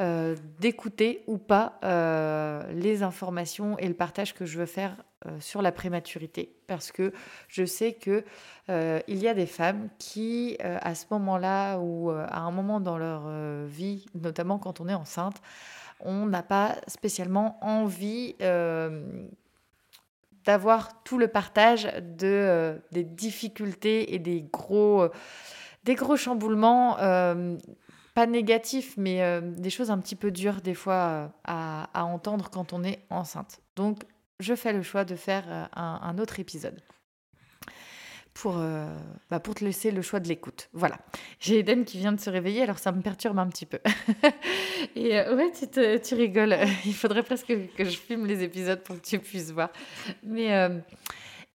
[0.00, 5.38] euh, d'écouter ou pas euh, les informations et le partage que je veux faire euh,
[5.40, 6.54] sur la prématurité.
[6.66, 7.12] Parce que
[7.48, 8.24] je sais que
[9.08, 13.28] il y a des femmes qui, à ce moment-là ou à un moment dans leur
[13.66, 15.42] vie, notamment quand on est enceinte,
[15.98, 18.36] on n'a pas spécialement envie
[20.44, 25.08] d'avoir tout le partage de, des difficultés et des gros
[25.84, 27.56] des gros chamboulements, euh,
[28.14, 32.50] pas négatifs, mais euh, des choses un petit peu dures des fois euh, à, entendre
[32.50, 33.60] quand on est enceinte.
[33.76, 34.02] Donc,
[34.40, 36.80] je fais le choix de faire un, autre épisode.
[38.32, 38.58] Pour,
[39.28, 40.70] bah, pour te laisser le choix de l'écoute.
[40.72, 40.98] Voilà.
[41.40, 43.80] J'ai Eden qui vient de se réveiller, alors ça me perturbe un petit peu.
[44.96, 45.68] Et ouais, tu,
[46.00, 46.56] tu, rigoles.
[46.86, 49.68] Il faudrait presque que je filme les épisodes pour que tu puisses voir.
[50.22, 50.70] Mais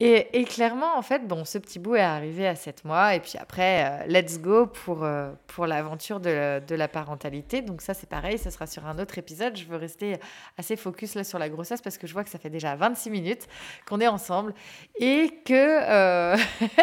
[0.02, 3.16] et, clairement, en fait, bon, ce petit bout est arrivé à 7 mois.
[3.16, 7.62] Et puis après, euh, let's go pour, euh, pour l'aventure de, la parentalité.
[7.62, 9.56] Donc ça, c'est pareil, ça sera sur un autre épisode.
[9.56, 10.18] Je veux rester
[10.58, 13.10] assez focus là sur la grossesse parce que je vois que ça fait déjà 26
[13.10, 13.48] minutes
[13.88, 14.54] qu'on est ensemble
[15.00, 16.36] et que euh,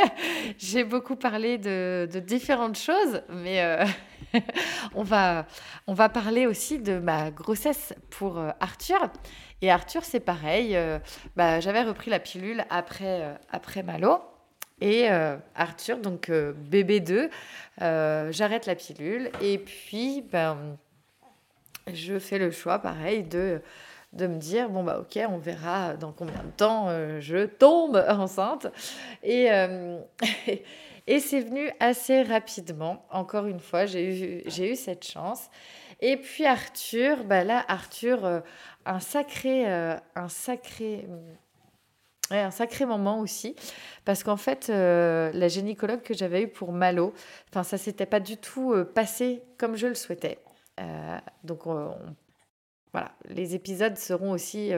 [0.58, 3.20] j'ai beaucoup parlé de, différentes choses.
[3.28, 3.62] Mais
[4.94, 5.46] on, va,
[5.86, 9.10] on va parler aussi de ma grossesse pour Arthur.
[9.62, 10.76] Et Arthur, c'est pareil.
[10.76, 10.98] Euh,
[11.36, 14.18] bah, j'avais repris la pilule après, euh, après Malo.
[14.80, 17.30] Et euh, Arthur, donc bébé 2,
[17.78, 19.30] j'arrête la pilule.
[19.40, 20.76] Et puis, ben,
[21.92, 23.62] je fais le choix, pareil, de,
[24.12, 26.88] de me dire, bon, bah ok, on verra dans combien de temps
[27.20, 28.66] je tombe enceinte.
[29.22, 29.48] Et,
[31.06, 33.06] et c'est venu assez rapidement.
[33.10, 35.48] Encore une fois, j'ai eu, j'ai eu cette chance.
[36.00, 38.42] Et puis Arthur, bah là, Arthur,
[38.86, 41.06] un sacré, euh, un sacré,
[42.30, 43.54] un sacré moment aussi,
[44.04, 47.12] parce qu'en fait, euh, la gynécologue que j'avais eue pour Malo,
[47.50, 50.38] enfin, ça s'était pas du tout euh, passé comme je le souhaitais.
[51.44, 51.66] donc,
[52.92, 54.72] voilà, les épisodes seront aussi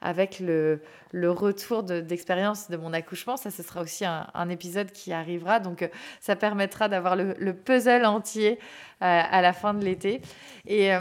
[0.00, 0.80] avec le,
[1.12, 3.36] retour d'expérience de, mon accouchement.
[3.36, 5.58] Ça, ce sera aussi un, épisode qui arrivera.
[5.58, 5.88] Donc,
[6.20, 8.60] ça permettra d'avoir le, le, puzzle entier
[9.00, 10.22] à la fin de l'été.
[10.66, 10.92] Et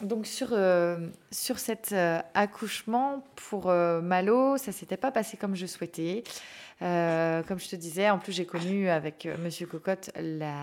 [0.00, 5.54] donc sur, euh, sur cet euh, accouchement pour euh, Malo, ça s'était pas passé comme
[5.54, 6.24] je souhaitais.
[6.80, 10.62] comme je te disais, en plus j'ai connu avec Monsieur Cocotte la,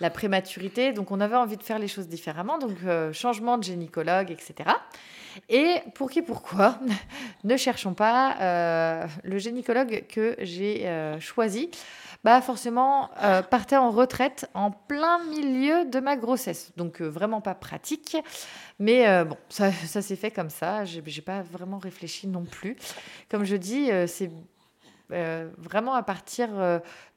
[0.00, 2.76] la, prématurité, donc on avait envie de faire les choses différemment, donc
[3.12, 4.70] changement de gynécologue, etc.
[5.48, 6.78] Et pour qui, pourquoi
[7.44, 11.70] Ne cherchons pas le gynécologue que j'ai choisi
[12.26, 16.72] bah forcément euh, partait en retraite en plein milieu de ma grossesse.
[16.76, 18.16] Donc euh, vraiment pas pratique.
[18.80, 20.84] Mais euh, bon, ça, s'est fait comme ça.
[20.84, 22.76] J'ai, j'ai pas vraiment réfléchi non plus.
[23.30, 24.32] Comme je dis, c'est
[25.08, 26.48] vraiment à partir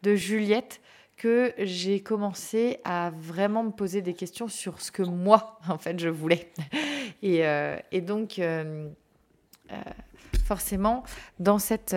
[0.03, 0.79] de Juliette
[1.19, 5.99] que j'ai commencé à vraiment me poser des questions sur ce que moi, en fait,
[5.99, 6.51] je voulais.
[7.21, 7.43] Et,
[7.91, 8.39] et donc,
[10.45, 11.03] forcément,
[11.37, 11.93] dans cette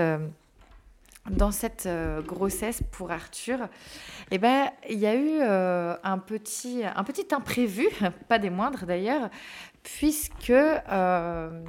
[1.31, 3.69] dans cette euh, grossesse pour Arthur,
[4.31, 7.87] eh ben, il y a eu euh, un, petit, un petit imprévu,
[8.29, 9.31] pas des moindres d'ailleurs,
[9.83, 11.65] puisque euh,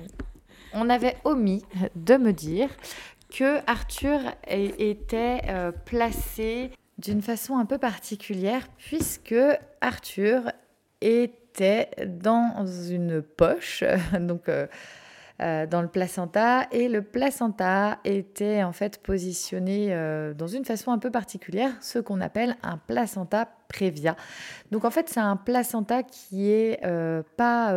[0.74, 1.64] on avait omis
[1.96, 2.70] de me dire
[3.30, 5.42] que Arthur était
[5.86, 9.36] placé d'une façon un peu particulière, puisque
[9.82, 10.52] Arthur
[11.02, 13.84] était dans une poche,
[14.20, 14.50] donc
[15.42, 20.92] euh, dans le placenta et le placenta était en fait positionné euh, dans une façon
[20.92, 24.16] un peu particulière, ce qu'on appelle un placenta prévia.
[24.70, 27.76] Donc en fait c'est un placenta qui est euh, pas...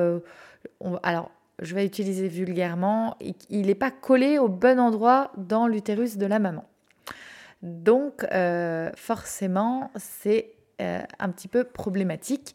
[1.03, 3.17] alors je vais utiliser vulgairement,
[3.49, 6.67] il n'est pas collé au bon endroit dans l'utérus de la maman.
[7.67, 8.25] Donc
[8.97, 12.55] forcément c'est un petit peu problématique.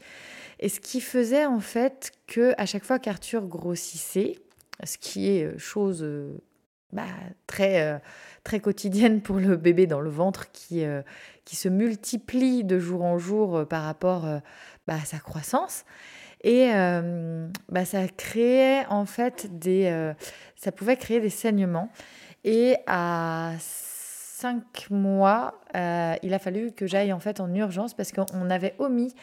[0.61, 4.35] Et ce qui faisait en fait que à chaque fois qu'Arthur grossissait,
[4.83, 6.37] ce qui est euh, chose euh,
[6.91, 7.05] bah,
[7.47, 7.97] très, euh,
[8.43, 10.83] très quotidienne pour le bébé dans le ventre qui,
[11.45, 14.23] qui se multiplie de jour en jour par rapport
[14.87, 15.85] bah, à sa croissance.
[16.43, 16.69] Et
[17.69, 20.13] bah, ça créait en fait des.
[20.57, 21.89] ça pouvait créer des saignements.
[22.43, 23.53] Et à
[24.41, 29.13] cinq mois, il a fallu que j'aille en fait en urgence parce qu'on avait omis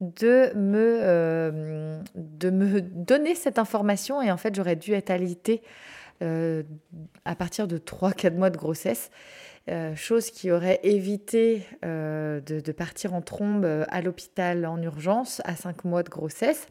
[0.00, 5.62] de me, de me donner cette information et en fait j'aurais dû être alitée
[6.20, 9.10] à partir de 3-4 mois de grossesse.
[9.94, 16.02] chose qui aurait évité de, partir en trombe à l'hôpital en urgence à 5 mois
[16.02, 16.66] de grossesse.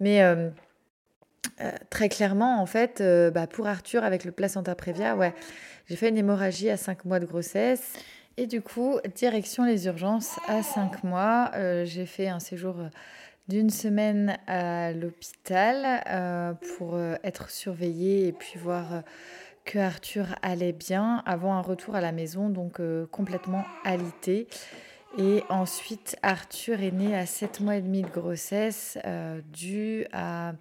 [0.00, 0.22] Mais
[1.60, 5.34] euh, très clairement, en fait, euh, bah, pour Arthur, avec le placenta prévia, ouais,
[5.90, 7.94] j'ai fait une hémorragie à 5 mois de grossesse.
[8.36, 11.50] Et du coup, direction les urgences à 5 mois.
[11.56, 12.76] Euh, j'ai fait un séjour
[13.48, 16.04] d'une semaine à l'hôpital
[16.76, 19.02] pour être surveillée et puis voir
[19.64, 24.46] que Arthur allait bien avant un retour à la maison, donc complètement alité.
[25.18, 28.96] Et ensuite, Arthur est né à 7 mois et demi de grossesse,
[29.52, 30.52] dû à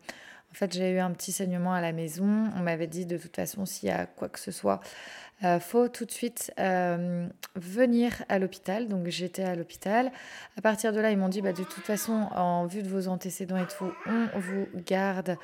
[0.51, 2.49] en fait, j'ai eu un petit saignement à la maison.
[2.55, 4.81] On m'avait dit de toute façon, s'il y a quoi que ce soit,
[5.43, 8.87] euh, faut tout de suite euh, venir à l'hôpital.
[8.87, 10.11] Donc j'étais à l'hôpital.
[10.57, 13.07] À partir de là, ils m'ont dit, bah, de toute façon, en vue de vos
[13.07, 15.37] antécédents et tout, on vous garde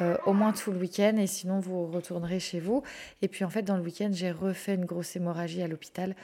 [0.00, 2.82] euh, au moins tout le week-end et sinon vous retournerez chez vous.
[3.22, 6.16] Et puis en fait, dans le week-end, j'ai refait une grosse hémorragie à l'hôpital.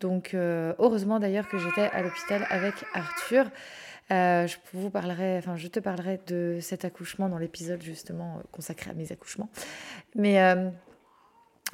[0.00, 3.50] Donc heureusement d'ailleurs que j'étais à l'hôpital avec Arthur.
[4.10, 8.42] Euh, je vous parlerai, enfin, je te parlerai de cet accouchement dans l'épisode justement euh,
[8.52, 9.50] consacré à mes accouchements.
[10.14, 10.70] Mais euh,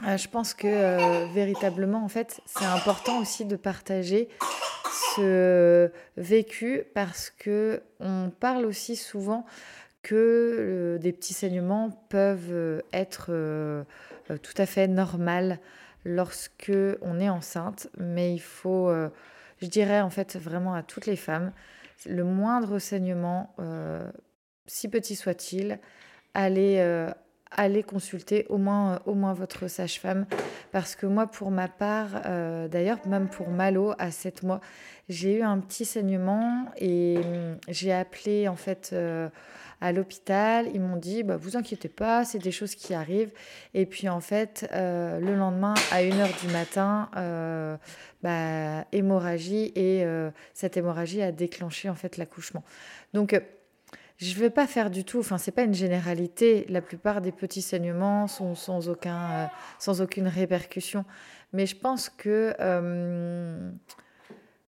[0.02, 4.28] je pense que véritablement, en fait, c'est important aussi de partager
[5.14, 9.46] ce vécu parce que on parle aussi souvent
[10.02, 13.30] que des petits saignements peuvent être
[14.42, 15.60] tout à fait normales
[16.04, 18.92] lorsque on est enceinte, mais il faut,
[19.62, 21.52] je dirais en fait vraiment à toutes les femmes,
[22.06, 24.10] le moindre saignement, euh,
[24.66, 25.78] si petit soit-il,
[26.34, 27.10] allez, euh,
[27.86, 30.26] consulter au moins, euh, au moins votre sage-femme.
[30.72, 32.22] Parce que moi, pour ma part,
[32.68, 34.60] d'ailleurs, même pour Malo, à 7 mois,
[35.08, 38.92] j'ai eu un petit saignement et hum, j'ai appelé en fait
[39.84, 40.70] à l'hôpital.
[40.72, 43.32] Ils m'ont dit, bah, vous inquiétez pas, c'est des choses qui arrivent.
[43.74, 47.76] Et puis en fait, euh, le lendemain, à 1h du matin, euh,
[48.22, 52.64] bah, hémorragie et euh, cette hémorragie a déclenché en fait l'accouchement.
[53.12, 53.38] Donc
[54.16, 57.32] je ne vais pas faire du tout, enfin c'est pas une généralité, la plupart des
[57.32, 61.04] petits saignements sont sans, aucun, sans aucune répercussion.
[61.52, 62.54] Mais je pense que...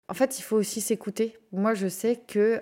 [0.10, 1.38] en fait, il faut aussi s'écouter.
[1.54, 2.60] Moi, je sais que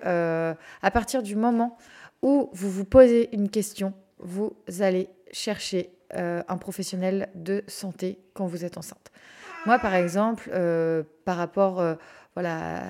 [0.80, 1.76] à partir du moment
[2.22, 8.46] où vous vous posez une question, vous allez chercher euh, un professionnel de santé quand
[8.46, 9.10] vous êtes enceinte.
[9.66, 11.94] Moi, par exemple, euh, par rapport euh,
[12.34, 12.82] voilà,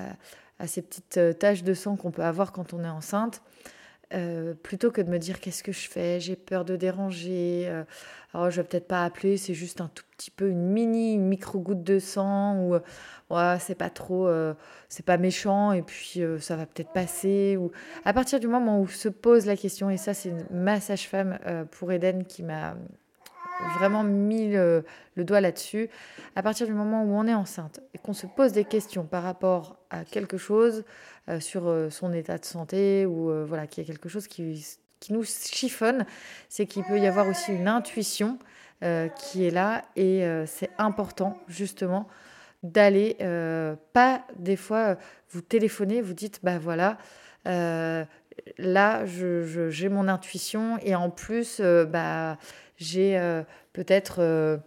[0.59, 3.41] à ces petites taches de sang qu'on peut avoir quand on est enceinte,
[4.63, 7.67] plutôt que de me dire qu'est-ce que je fais, j'ai peur de déranger,
[8.33, 11.59] alors je vais peut-être pas appeler, c'est juste un tout petit peu une mini micro
[11.59, 12.77] goutte de sang ou
[13.29, 14.53] ouais, c'est pas trop, euh,
[14.89, 17.57] c'est pas méchant et puis euh, ça va peut-être passer.
[17.57, 17.71] Ou
[18.05, 21.65] à partir du moment où se pose la question, et ça c'est ma sage-femme euh,
[21.65, 22.75] pour Eden qui m'a
[23.77, 24.83] vraiment mis le,
[25.17, 25.89] doigt là-dessus.
[26.35, 29.23] À partir du moment où on est enceinte et qu'on se pose des questions par
[29.23, 30.83] rapport à quelque chose
[31.39, 34.65] sur son état de santé ou voilà qu'il y a quelque chose qui,
[34.99, 36.05] qui nous chiffonne,
[36.49, 38.37] c'est qu'il peut y avoir aussi une intuition
[38.81, 42.07] qui est là et c'est important justement
[42.63, 44.95] d'aller, euh, pas des fois, euh,
[45.29, 46.97] vous téléphonez, vous dites, bah voilà,
[47.47, 48.03] euh,
[48.57, 52.37] là, j'ai je, mon intuition et en plus, bah,
[52.77, 53.19] j'ai
[53.73, 54.59] peut-être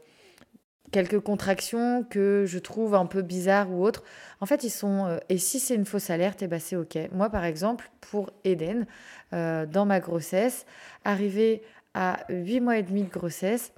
[0.92, 4.02] quelques contractions que je trouve un peu bizarres ou autres.
[4.40, 5.18] En fait, ils sont.
[5.28, 6.98] et si c'est une fausse alerte, eh ben c'est OK.
[7.12, 8.86] Moi, par exemple, pour Eden,
[9.32, 10.66] dans ma grossesse,
[11.04, 11.62] arrivé
[11.94, 13.72] à 8 mois et demi de grossesse,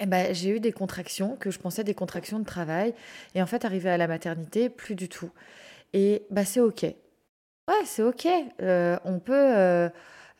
[0.00, 2.94] eh ben, j'ai eu des contractions que je pensais des contractions de travail.
[3.34, 5.30] Et en fait, arrivé à la maternité, plus du tout.
[5.92, 6.82] Et bah, c'est OK.
[6.82, 8.26] Ouais, c'est OK.
[8.62, 9.90] Euh, on, peut,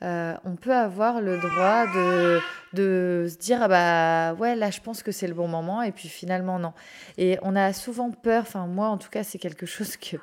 [0.03, 2.41] euh, on peut avoir le droit de,
[2.73, 5.83] de se dire ah bah ouais, là, je pense que c'est le bon moment.
[5.83, 6.73] Et puis finalement, non.
[7.17, 10.17] Et on a souvent peur, enfin, moi, en tout cas, c'est quelque chose que,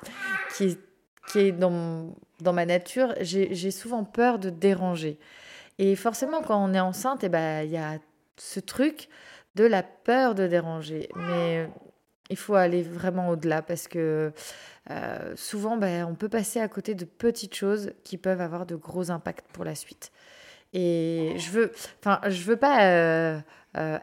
[0.56, 0.78] qui,
[1.28, 3.14] qui est dans, dans ma nature.
[3.20, 5.18] J'ai souvent peur de déranger.
[5.78, 7.98] Et forcément, quand on est enceinte, eh ben, il y a
[8.38, 9.08] ce truc
[9.56, 11.08] de la peur de déranger.
[11.16, 11.68] Mais
[12.30, 14.32] il faut aller vraiment au-delà parce que
[14.90, 18.76] euh, souvent, ben, on peut passer à côté de petites choses qui peuvent avoir de
[18.76, 20.12] gros impacts pour la suite.
[20.72, 23.40] Et je veux, enfin, je veux pas euh,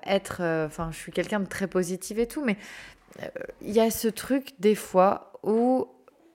[0.06, 2.58] être, enfin, je suis quelqu'un de très positif et tout, mais
[3.62, 5.88] il y a ce truc des fois où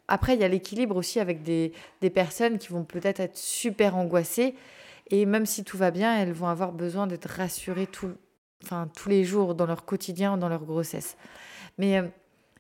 [0.06, 3.96] après, il y a l'équilibre aussi avec des, des personnes qui vont peut-être être super
[3.96, 4.54] angoissées
[5.10, 7.88] et même si tout va bien, elles vont avoir besoin d'être rassurées
[8.64, 11.16] enfin, tous les jours dans leur quotidien, dans leur grossesse.
[11.78, 12.06] Mais euh,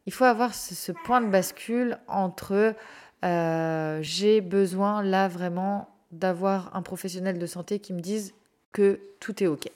[0.08, 2.74] il faut avoir ce, point de bascule entre
[3.22, 8.32] j'ai besoin là vraiment d'avoir un professionnel de santé qui me dise
[8.72, 9.68] que tout est OK.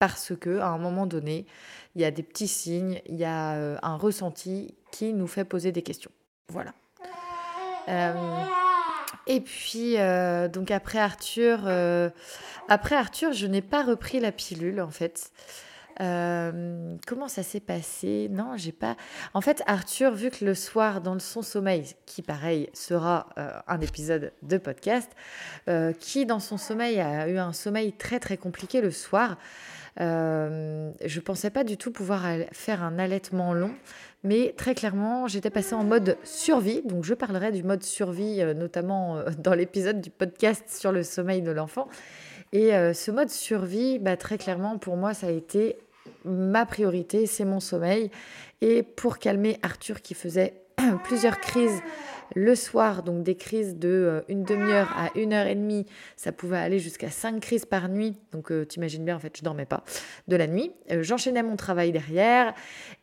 [0.00, 1.46] Parce que à un moment donné,
[1.94, 5.70] il y a des petits signes, il y a un ressenti qui nous fait poser
[5.70, 6.10] des questions.
[6.48, 6.72] Voilà.
[9.28, 12.08] Et puis, euh, donc après Arthur, euh,
[12.68, 15.30] après Arthur, je n'ai pas repris la pilule en fait.
[16.00, 18.28] Euh, comment ça s'est passé?
[18.30, 18.96] Non, j'ai pas.
[19.34, 23.28] En fait, Arthur, vu que le soir, dans son sommeil, qui pareil sera
[23.66, 25.10] un épisode de podcast,
[25.98, 29.36] qui dans son sommeil a eu un sommeil très très compliqué le soir,
[29.98, 33.74] je pensais pas du tout pouvoir faire un allaitement long.
[34.24, 36.82] Mais très clairement, j'étais passée en mode survie.
[36.84, 41.02] Donc, je parlerai du mode survie, euh, notamment euh, dans l'épisode du podcast sur le
[41.02, 41.88] sommeil de l'enfant.
[42.52, 45.78] Et euh, ce mode survie, bah, très clairement, pour moi, ça a été
[46.24, 48.10] ma priorité, c'est mon sommeil.
[48.60, 50.54] Et pour calmer Arthur qui faisait
[51.04, 51.82] plusieurs crises
[52.34, 55.86] le soir, donc des crises de euh, une demi-heure à une heure et demie,
[56.16, 58.18] ça pouvait aller jusqu'à cinq crises par nuit.
[58.32, 59.82] Donc euh, t'imagines bien, en fait, je dormais pas
[60.28, 60.72] de la nuit.
[60.90, 62.54] Euh, j'enchaînais mon travail derrière.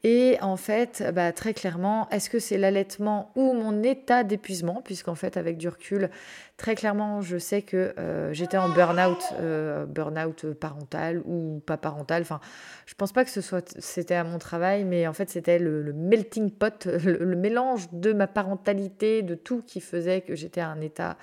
[0.04, 4.82] Et en fait, bah, très clairement, est-ce que c'est l'allaitement ou mon état d'épuisement?
[4.84, 6.10] Puisqu'en fait, avec du recul,
[6.58, 12.22] Très clairement, je sais que euh, j'étais en burn-out, euh, burn-out parental ou pas parental.
[12.22, 12.40] Enfin,
[12.86, 15.92] je pense pas que ce soit c'était à mon travail, mais en fait c'était le,
[15.92, 20.80] melting pot, le, mélange de ma parentalité, de tout qui faisait que j'étais à un
[20.80, 21.18] état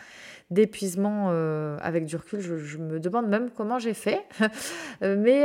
[0.50, 2.40] d'épuisement euh, avec du recul.
[2.40, 4.20] Je, me demande même comment j'ai fait,
[5.00, 5.44] mais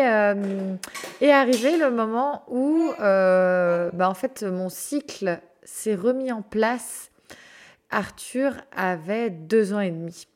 [1.22, 7.10] est arrivé le moment où, bah, en fait, mon cycle s'est remis en place
[7.90, 10.28] Arthur avait deux ans et demi.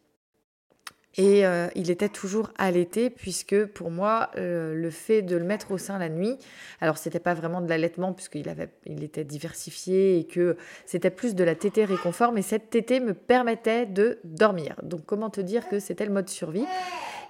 [1.17, 5.71] Et euh, il était toujours allaité puisque pour moi, euh, le fait de le mettre
[5.71, 6.37] au sein la nuit,
[6.79, 11.35] alors c'était pas vraiment de l'allaitement puisqu'il avait, il était diversifié et que c'était plus
[11.35, 14.75] de la tétée réconfort, mais cette tétée me permettait de dormir.
[14.83, 16.65] Donc comment te dire que c'était le mode survie?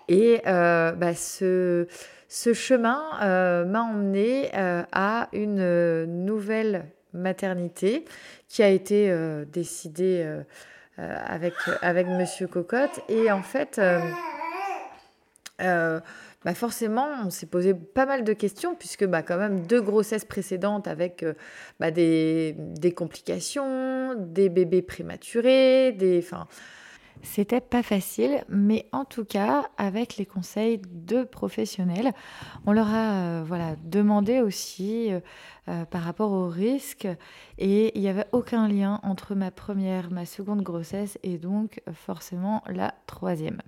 [0.08, 1.88] Et euh, bah, ce,
[2.28, 3.02] ce, chemin
[3.66, 8.06] m'a emmené à une nouvelle maternité
[8.52, 10.42] qui a été euh, décidée euh,
[11.00, 13.00] euh, avec, avec Monsieur Cocotte.
[13.08, 13.80] Et en fait,
[15.58, 20.26] bah forcément, on s'est posé pas mal de questions, puisque bah, quand même deux grossesses
[20.26, 21.24] précédentes avec
[21.80, 26.26] bah, des, des, complications, des bébés prématurés, des...
[27.24, 32.14] c'était pas facile, mais en tout cas, avec les conseils de professionnels,
[32.66, 35.20] on leur a euh, voilà, demandé aussi euh,
[35.68, 37.08] euh, par rapport au risque,
[37.58, 42.64] et il n'y avait aucun lien entre ma première, ma seconde grossesse et donc forcément
[42.68, 43.62] la troisième.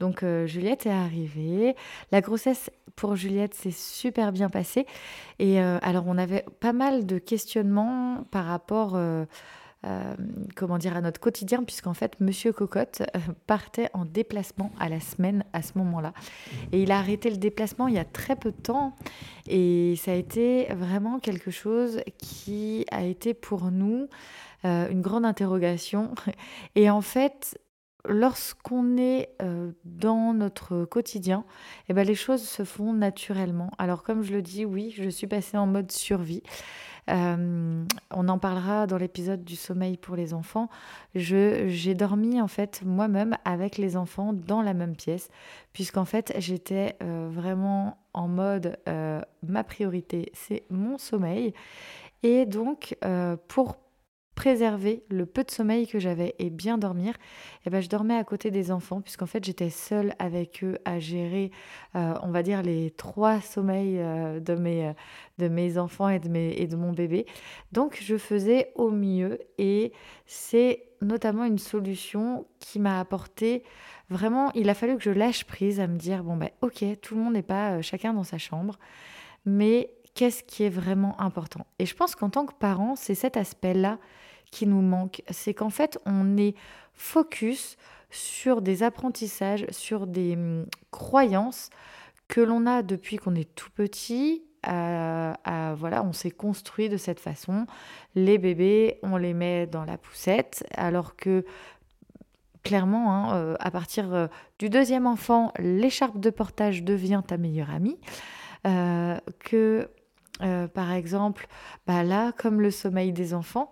[0.00, 1.76] Donc Juliette est arrivée.
[2.10, 4.86] La grossesse pour Juliette s'est super bien passée.
[5.38, 8.98] Et alors on avait pas mal de questionnements par rapport
[9.86, 10.14] euh,
[10.56, 15.00] comment dire, à notre quotidien, puisqu'en fait, Monsieur Cocotte euh, partait en déplacement à la
[15.00, 16.12] semaine à ce moment-là.
[16.72, 18.94] Et il a arrêté le déplacement il y a très peu de temps.
[19.46, 24.08] Et ça a été vraiment quelque chose qui a été pour nous
[24.66, 26.10] euh, une grande interrogation.
[26.74, 27.58] Et en fait,
[28.06, 29.30] lorsqu'on est
[29.86, 31.44] dans notre quotidien,
[31.88, 33.70] eh ben, les choses se font naturellement.
[33.78, 36.42] Alors comme je le dis, oui, je suis passée en mode survie.
[37.08, 40.68] Euh, on en parlera dans l'épisode du sommeil pour les enfants.
[41.14, 45.28] j'ai dormi en fait moi-même avec les enfants dans la même pièce,
[45.72, 51.54] puisqu'en fait j'étais euh, vraiment en mode euh, ma priorité c'est mon sommeil.
[52.22, 52.96] Et donc
[53.48, 53.78] pour
[54.40, 57.12] préserver le peu de sommeil que j'avais et bien dormir,
[57.66, 60.98] eh ben, je dormais à côté des enfants, puisqu'en fait j'étais seule avec eux à
[60.98, 61.50] gérer,
[61.94, 64.94] euh, on va dire, les trois sommeils euh, de, mes,
[65.36, 67.26] de mes enfants et de, mes, et de mon bébé.
[67.72, 69.92] Donc je faisais au mieux et
[70.24, 73.62] c'est notamment une solution qui m'a apporté
[74.08, 77.14] vraiment, il a fallu que je lâche prise à me dire, bon ben ok, tout
[77.14, 78.78] le monde n'est pas euh, chacun dans sa chambre,
[79.44, 81.66] mais qu'est-ce qui est vraiment important?
[81.78, 83.98] Et je pense qu'en tant que parent, c'est cet aspect-là
[84.50, 85.22] qui nous manque.
[85.30, 86.54] C'est qu'en fait, on est
[86.92, 87.76] focus
[88.10, 91.70] sur des apprentissages, sur des hum, croyances
[92.28, 94.42] que l'on a depuis qu'on est tout petit.
[94.64, 97.66] voilà, on s'est construit de cette façon.
[98.14, 101.44] Les bébés, on les met dans la poussette, alors que
[102.62, 104.26] clairement, hein, euh, à partir euh,
[104.58, 107.98] du deuxième enfant, l'écharpe de portage devient ta meilleure amie.
[108.66, 109.88] Euh, que,
[110.74, 111.46] par exemple,
[111.86, 113.70] bah là, comme le sommeil des enfants,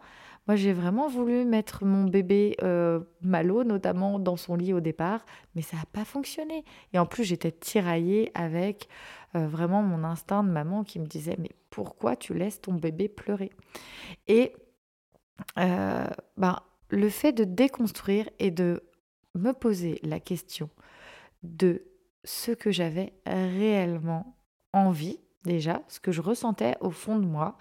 [0.49, 5.27] moi, j'ai vraiment voulu mettre mon bébé euh, Malo, notamment dans son lit au départ,
[5.55, 6.65] mais ça n'a pas fonctionné.
[6.95, 8.89] Et en plus, j'étais tiraillée avec
[9.35, 13.09] euh, vraiment mon instinct de maman qui me disait Mais pourquoi tu laisses ton bébé
[13.09, 13.51] pleurer?
[14.27, 14.55] Et
[15.59, 16.07] euh,
[16.39, 18.83] ben, le fait de déconstruire et de
[19.35, 20.71] me poser la question
[21.43, 21.83] de
[22.25, 24.35] ce que j'avais réellement
[24.73, 27.59] envie, déjà, ce que je ressentais au fond de moi,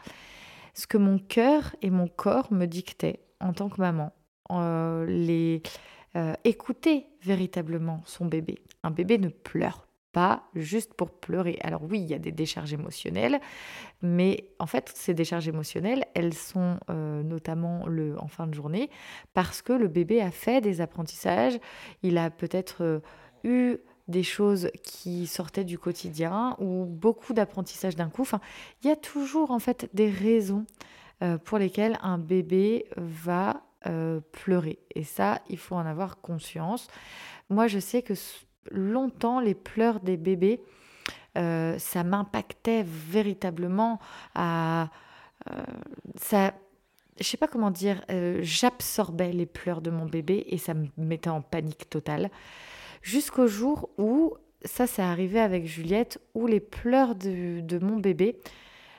[0.78, 4.14] ce que mon cœur et mon corps me dictaient en tant que maman.
[4.52, 5.64] Euh, les,
[6.16, 8.60] euh, écouter véritablement son bébé.
[8.84, 11.58] Un bébé ne pleure pas juste pour pleurer.
[11.64, 13.42] Alors oui, il y a des décharges émotionnelles,
[14.04, 18.92] mais en fait, ces décharges émotionnelles, elles sont euh, notamment le, en fin de journée
[19.34, 21.58] parce que le bébé a fait des apprentissages,
[22.04, 23.02] il a peut-être
[23.44, 23.78] eu
[24.08, 28.22] des choses qui sortaient du quotidien ou beaucoup d'apprentissage d'un coup.
[28.22, 28.40] Enfin,
[28.82, 30.66] il y a toujours en fait des raisons
[31.24, 34.80] euh, pour lesquelles un bébé va euh, pleurer.
[34.96, 36.88] Et ça, il faut en avoir conscience.
[37.50, 38.14] Moi, je sais que
[38.72, 40.62] longtemps, les pleurs des bébés,
[41.38, 44.00] euh, ça m'impactait véritablement
[44.36, 44.90] à...
[46.16, 46.54] ça,
[47.20, 48.04] je sais pas comment dire,
[48.42, 52.30] j'absorbais les pleurs de mon bébé et ça me mettait en panique totale.
[53.08, 54.34] Jusqu'au jour où,
[54.66, 58.38] ça c'est arrivé avec Juliette, où les pleurs de, mon bébé,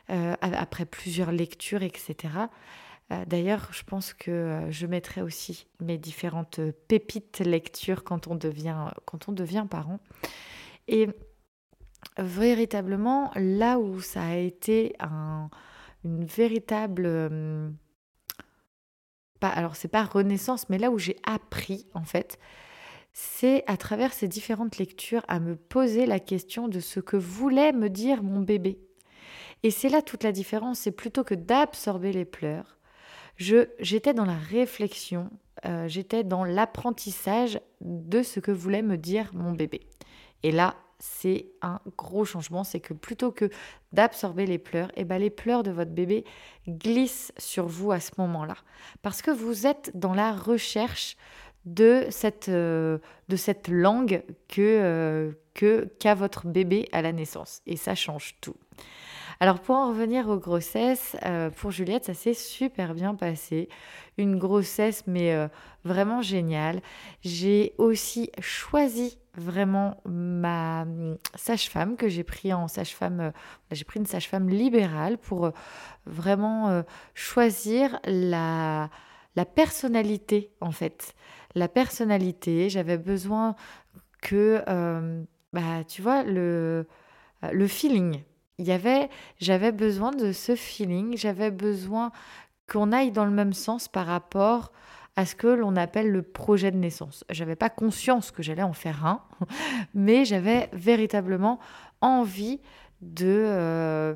[0.08, 2.16] euh, après plusieurs lectures, etc.
[3.12, 8.34] Euh, d'ailleurs, je pense que euh, je mettrai aussi mes différentes pépites lectures quand on
[8.34, 10.00] devient, parent.
[10.86, 11.08] Et
[12.16, 14.96] véritablement, là où ça a été
[16.02, 17.74] une véritable...
[19.38, 22.38] pas, alors c'est pas renaissance, mais là où j'ai appris en fait,
[23.12, 27.72] c'est à travers ces différentes lectures à me poser la question de ce que voulait
[27.72, 28.78] me dire mon bébé.
[29.62, 32.78] Et c'est là toute la différence, c'est plutôt que d'absorber les pleurs,
[33.36, 35.30] j'étais dans la réflexion,
[35.64, 39.80] euh, j'étais dans l'apprentissage de ce que voulait me dire mon bébé.
[40.42, 43.50] Et là, c'est un gros changement, c'est que plutôt que
[43.92, 46.24] d'absorber les pleurs, et eh ben les pleurs de votre bébé
[46.66, 48.56] glissent sur vous à ce moment-là.
[49.02, 51.16] Parce que vous êtes dans la recherche
[51.74, 52.98] de cette, euh,
[53.28, 57.60] de cette langue que, euh, que qu'a votre bébé à la naissance.
[57.66, 58.56] Et ça change tout.
[59.40, 63.68] Alors pour en revenir aux grossesses, euh, pour Juliette, ça s'est super bien passé.
[64.16, 65.32] Une grossesse, mais
[65.84, 66.80] vraiment géniale.
[67.22, 73.32] J'ai aussi choisi vraiment ma hum, sage-femme que j'ai pris en sage-femme,
[73.70, 75.52] j'ai pris une sage-femme libérale pour
[76.04, 76.82] vraiment
[77.14, 78.90] choisir la,
[79.36, 81.14] la personnalité en fait
[81.54, 83.54] la personnalité, j'avais besoin
[84.20, 85.22] que, euh,
[85.52, 86.86] bah, tu vois, le,
[87.50, 88.22] le feeling.
[88.58, 89.08] Il y avait,
[89.40, 92.10] j'avais besoin de ce feeling, j'avais besoin
[92.70, 94.72] qu'on aille dans le même sens par rapport
[95.16, 97.24] à ce que l'on appelle le projet de naissance.
[97.30, 99.22] J'avais pas conscience que j'allais en faire un,
[99.94, 101.58] mais j'avais véritablement
[102.00, 102.60] envie
[103.00, 104.14] de, euh,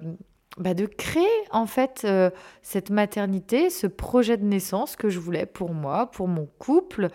[0.59, 2.31] bah, de créer en fait euh,
[2.63, 7.09] cette maternité, ce projet de naissance que je voulais pour moi, pour mon couple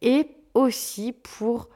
[0.00, 1.68] et aussi pour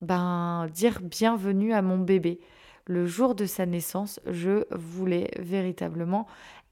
[0.00, 2.40] ben, dire bienvenue à mon bébé.
[2.86, 6.26] Le jour de sa naissance, je voulais véritablement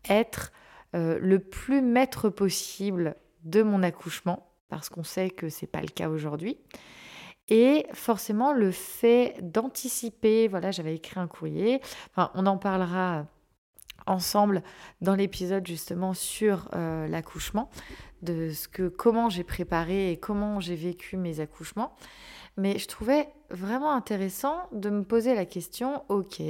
[0.09, 0.51] être
[0.97, 5.89] euh, le plus maître possible de mon accouchement parce qu'on sait que c'est pas le
[5.89, 6.59] cas aujourd'hui.
[7.49, 11.81] Et forcément, le fait d'anticiper, voilà, j'avais écrit un courrier,
[12.17, 13.27] on en parlera
[14.07, 14.63] ensemble
[15.01, 17.71] dans l'épisode justement sur euh, l'accouchement,
[18.23, 21.95] de ce que comment j'ai préparé et comment j'ai vécu mes accouchements.
[22.57, 26.43] Mais je trouvais vraiment intéressant de me poser la question, ok,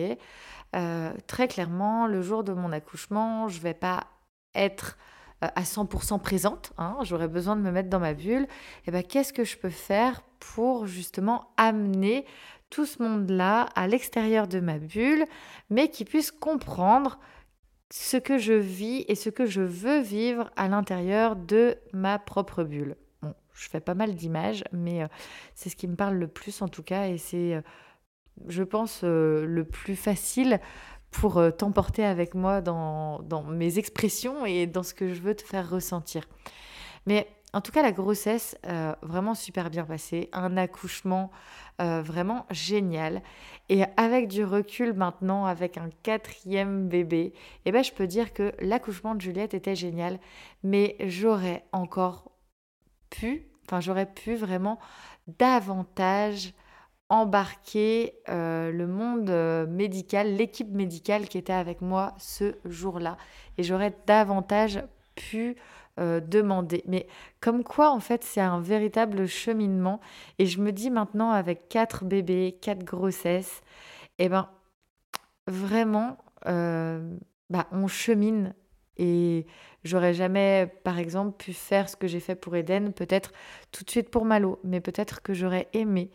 [0.77, 4.07] euh, très clairement, le jour de mon accouchement, je vais pas
[4.55, 4.97] être
[5.45, 8.49] euh, à 100% présente, hein, j'aurais besoin de me mettre dans ma bulle, et
[8.89, 12.25] eh ben qu'est-ce que je peux faire pour justement amener
[12.71, 15.25] tout ce monde-là à l'extérieur de ma bulle,
[15.71, 17.19] mais qui puisse comprendre
[17.91, 22.63] ce que je vis et ce que je veux vivre à l'intérieur de ma propre
[22.63, 22.97] bulle.
[23.21, 25.09] Bon, je fais pas mal d'images, mais euh,
[25.55, 27.63] c'est ce qui me parle le plus en tout cas, et c'est, euh,
[28.47, 30.61] je pense, euh, le plus facile
[31.11, 35.69] pour t'emporter avec moi dans, mes expressions et dans ce que je veux te faire
[35.69, 36.23] ressentir.
[37.05, 38.57] Mais en tout cas, la grossesse,
[39.03, 40.29] vraiment super bien passée.
[40.33, 41.33] Un accouchement
[41.81, 43.23] euh, vraiment génial.
[43.69, 47.33] Et avec du recul maintenant, avec un quatrième bébé,
[47.65, 50.19] eh ben, je peux dire que l'accouchement de Juliette était génial.
[50.63, 52.33] Mais j'aurais encore
[53.11, 54.79] pu, enfin, j'aurais pu vraiment
[55.39, 56.53] davantage
[57.09, 59.31] embarquer euh, le monde
[59.69, 63.17] médical, l'équipe médicale qui était avec moi ce jour-là.
[63.59, 64.83] Et j'aurais davantage
[65.17, 65.57] pu
[66.01, 66.83] euh, demander.
[66.87, 67.07] Mais
[67.41, 70.01] comme quoi, en fait, c'est un véritable cheminement.
[70.39, 73.61] Et je me dis maintenant, avec quatre bébés, quatre grossesses,
[74.19, 74.49] et eh ben,
[75.47, 77.17] vraiment, euh,
[77.51, 78.55] bah, on chemine
[78.97, 79.47] Et
[79.85, 83.33] j'aurais jamais, par exemple, pu faire ce que j'ai fait pour Eden, peut-être
[83.73, 86.11] tout de suite pour Malo, mais peut-être que j'aurais aimé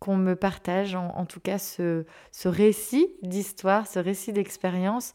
[0.00, 5.12] qu'on me partage en, tout cas ce, ce récit d'histoire, ce récit d'expérience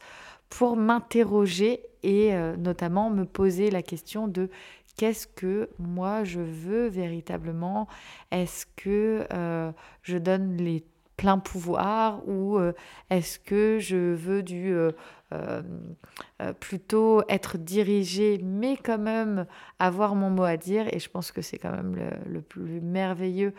[0.48, 4.48] pour m'interroger et euh, notamment me poser la question de
[4.96, 7.88] qu'est-ce que moi je veux véritablement?
[8.30, 9.72] Est-ce que euh,
[10.02, 10.84] je donne les
[11.16, 12.72] pleins pouvoirs ou euh,
[13.10, 14.92] est-ce que je veux du euh,
[15.32, 19.46] euh, plutôt être dirigée, mais quand même
[19.78, 20.92] avoir mon mot à dire.
[20.94, 21.96] Et je pense que c'est quand même
[22.26, 23.54] le, plus merveilleux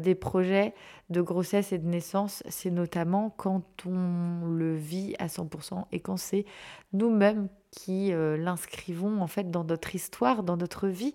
[0.00, 0.74] des projets
[1.08, 6.16] de grossesse et de naissance, c'est notamment quand on le vit à 100% et quand
[6.16, 6.46] c'est
[6.92, 11.14] nous-mêmes qui l'inscrivons en fait dans notre histoire, dans notre vie.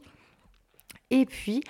[1.10, 1.62] Et puis,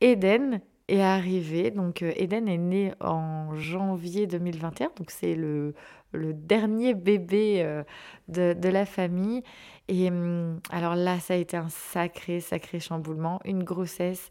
[0.00, 1.70] Eden, est arrivé.
[1.70, 5.74] Donc Eden est né en janvier 2021, donc c'est le,
[6.12, 7.82] dernier bébé euh,
[8.28, 9.42] de, la famille.
[9.88, 13.40] Et hum, alors là, ça a été un sacré, sacré chamboulement.
[13.44, 14.28] Une grossesse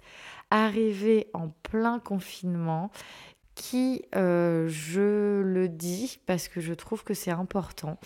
[0.52, 2.92] arrivée en plein confinement
[3.56, 8.00] qui, euh, je le dis parce que je trouve que c'est important,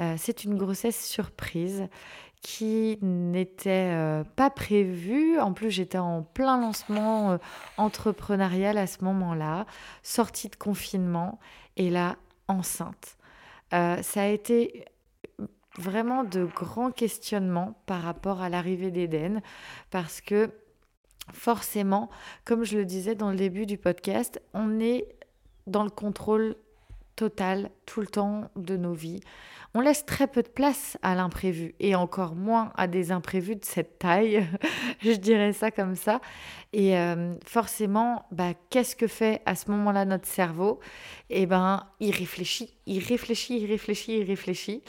[0.00, 1.88] euh, c'est une grossesse surprise
[2.40, 5.38] qui n'était pas prévue.
[5.38, 7.38] En plus, j'étais en plein lancement
[7.76, 9.66] entrepreneurial à ce moment-là,
[10.02, 11.38] sortie de confinement.
[11.76, 12.16] Et là,
[12.50, 13.16] enceinte.
[13.72, 14.84] Euh, ça a été
[15.78, 19.40] vraiment de grands questionnements par rapport à l'arrivée d'Éden,
[19.90, 20.50] parce que
[21.32, 22.10] forcément,
[22.44, 25.06] comme je le disais dans le début du podcast, on est
[25.66, 26.56] dans le contrôle
[27.28, 29.20] tout le temps de nos vies
[29.74, 33.64] on laisse très peu de place à l'imprévu et encore moins à des imprévus de
[33.64, 34.44] cette taille,
[35.00, 36.20] je dirais ça comme ça.
[36.72, 40.80] Et euh, forcément, bah, qu'est-ce que fait à ce moment-là notre cerveau?
[41.30, 44.82] Eh ben, il réfléchit, il réfléchit, il réfléchit, il réfléchit.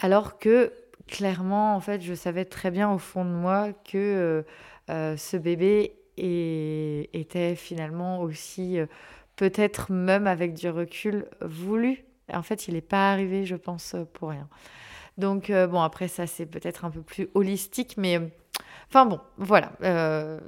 [0.00, 0.72] Alors que
[1.06, 4.42] clairement, en fait, je savais très bien au fond de moi que euh,
[4.90, 8.78] euh, ce bébé était finalement aussi,
[9.36, 14.30] peut-être même avec du recul, voulu en fait, il n'est pas arrivé, je pense, pour
[14.30, 14.48] rien.
[15.18, 18.18] Donc, euh, bon, après, ça, c'est peut-être un peu plus holistique, mais.
[18.18, 18.26] Euh,
[18.88, 19.72] enfin bon, voilà.
[19.82, 20.40] Euh,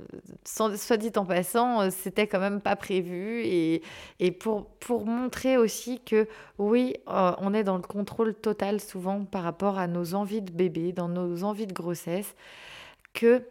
[0.45, 3.43] soit dit en passant, c'était quand même pas prévu.
[3.45, 3.83] Et,
[4.19, 6.29] et pour, pour montrer aussi que
[6.59, 10.93] oui, on est dans le contrôle total souvent par rapport à nos envies de bébé,
[10.93, 12.35] dans nos envies de grossesse,
[13.13, 13.43] que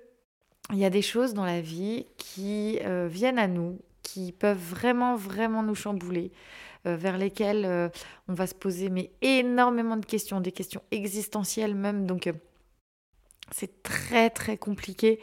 [0.71, 5.15] il y a des choses dans la vie qui viennent à nous, qui peuvent vraiment,
[5.15, 6.31] vraiment nous chambouler.
[6.85, 7.89] Euh, vers lesquelles euh,
[8.27, 12.05] on va se poser mais énormément de questions, des questions existentielles même.
[12.05, 12.33] Donc euh,
[13.51, 15.19] c'est très très compliqué.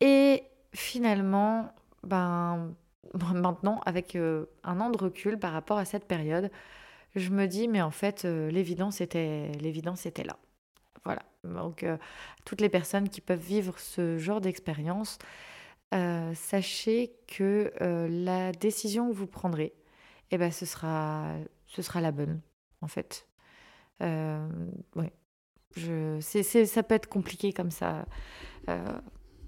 [0.00, 1.72] Et finalement,
[2.04, 2.72] ben
[3.34, 6.50] maintenant avec un an de recul par rapport à cette période,
[7.16, 10.36] je me dis mais en fait l'évidence était était là.
[11.04, 11.22] Voilà.
[11.42, 11.84] Donc
[12.44, 15.18] toutes les personnes qui peuvent vivre ce genre d'expérience,
[16.34, 17.72] sachez que
[18.08, 19.74] la décision que vous prendrez,
[20.30, 21.34] eh ben, ce, sera,
[21.66, 22.40] ce sera la bonne,
[22.80, 23.28] en fait.
[24.02, 24.48] Euh,
[25.76, 28.04] Je, c'est, ça peut être compliqué comme ça.
[28.68, 28.84] Euh,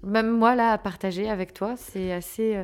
[0.03, 2.63] même moi, là, à partager avec toi, c'est assez, euh,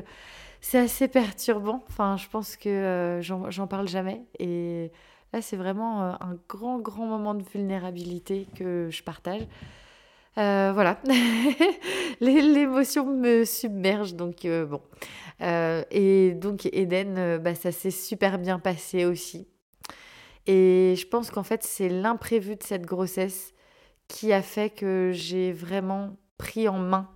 [0.74, 1.84] assez perturbant.
[1.88, 4.22] Enfin, je pense que euh, j'en parle jamais.
[4.38, 4.90] Et
[5.32, 9.42] là, c'est vraiment un grand, grand moment de vulnérabilité que je partage.
[10.38, 10.98] Euh, voilà,
[12.20, 14.80] l'émotion me submerge, donc euh, bon.
[15.42, 19.46] Euh, et donc Eden, bah, ça s'est super bien passé aussi.
[20.46, 23.52] Et je pense qu'en fait, c'est l'imprévu de cette grossesse
[24.08, 27.10] qui a fait que j'ai vraiment pris en main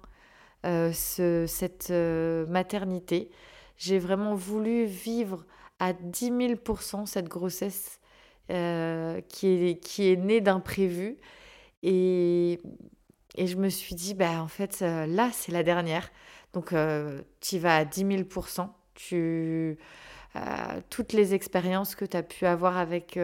[0.64, 3.30] ce, cette maternité.
[3.76, 5.44] J'ai vraiment voulu vivre
[5.78, 8.00] à 10 000% cette grossesse
[8.48, 11.18] qui, est, qui est née d'imprévu.
[11.82, 12.60] Et
[13.36, 16.10] et je me suis dit, bah, en fait, euh, là, c'est la dernière.
[16.52, 18.22] Donc, euh, tu vas à 10 000
[18.94, 19.78] tu,
[20.36, 20.40] euh,
[20.90, 23.18] Toutes les expériences que tu as pu avoir avec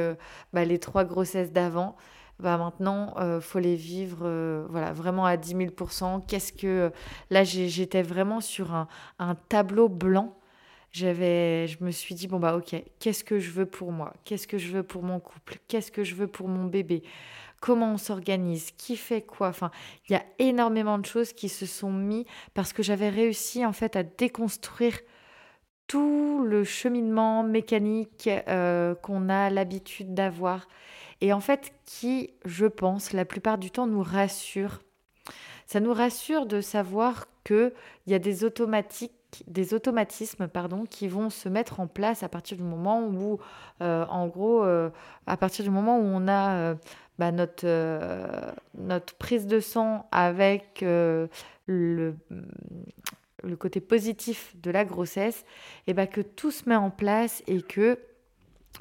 [0.52, 1.96] bah, les trois grossesses d'avant,
[2.38, 6.92] bah, maintenant, il faut les vivre voilà, vraiment à 10 000% Qu'est-ce que.
[7.30, 8.88] Là, j'étais vraiment sur un,
[9.18, 10.36] un tableau blanc.
[10.92, 14.12] J'avais je me suis dit bon bah OK, qu'est-ce que je veux pour moi?
[14.24, 15.58] Qu'est-ce que je veux pour mon couple?
[15.66, 17.02] Qu'est-ce que je veux pour mon bébé?
[17.62, 19.52] Comment on s'organise, qui fait quoi.
[20.08, 23.72] Il y a énormément de choses qui se sont mis parce que j'avais réussi en
[23.72, 24.98] fait à déconstruire
[25.86, 30.66] tout le cheminement mécanique euh, qu'on a l'habitude d'avoir
[31.20, 34.82] et en fait qui, je pense, la plupart du temps nous rassure.
[35.66, 37.72] Ça nous rassure de savoir qu'il
[38.08, 39.12] y a des automatiques
[39.46, 43.38] des automatismes pardon, qui vont se mettre en place à partir du moment où,
[43.80, 44.90] euh, en gros, euh,
[45.26, 46.74] à partir du moment où on a
[47.18, 47.66] bah, notre,
[48.74, 51.28] notre prise de sang avec le,
[51.66, 55.44] le côté positif de la grossesse,
[55.86, 57.98] et bah, que tout se met en place et que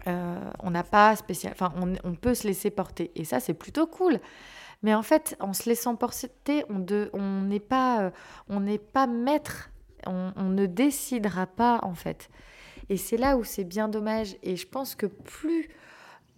[0.05, 3.11] on n'a pas spécial, enfin on, on, peut se laisser porter.
[3.15, 4.19] Et ça c'est plutôt cool.
[4.83, 8.11] Mais en fait, en se laissant porter, on n'est pas,
[8.49, 9.69] on n'est pas maître,
[10.07, 12.29] on, ne décidera pas en fait.
[12.89, 14.35] Et c'est là où c'est bien dommage.
[14.41, 15.69] Et je pense que plus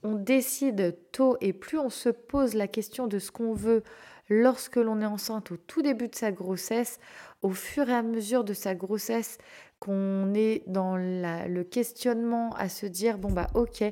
[0.04, 3.84] on décide tôt et plus on se pose la question de ce qu'on veut
[4.30, 7.00] lorsque l'on est enceinte au tout début de sa grossesse,
[7.42, 9.38] au fur et à mesure de sa grossesse,
[9.80, 13.84] qu'on est dans le questionnement à se dire bon bah ok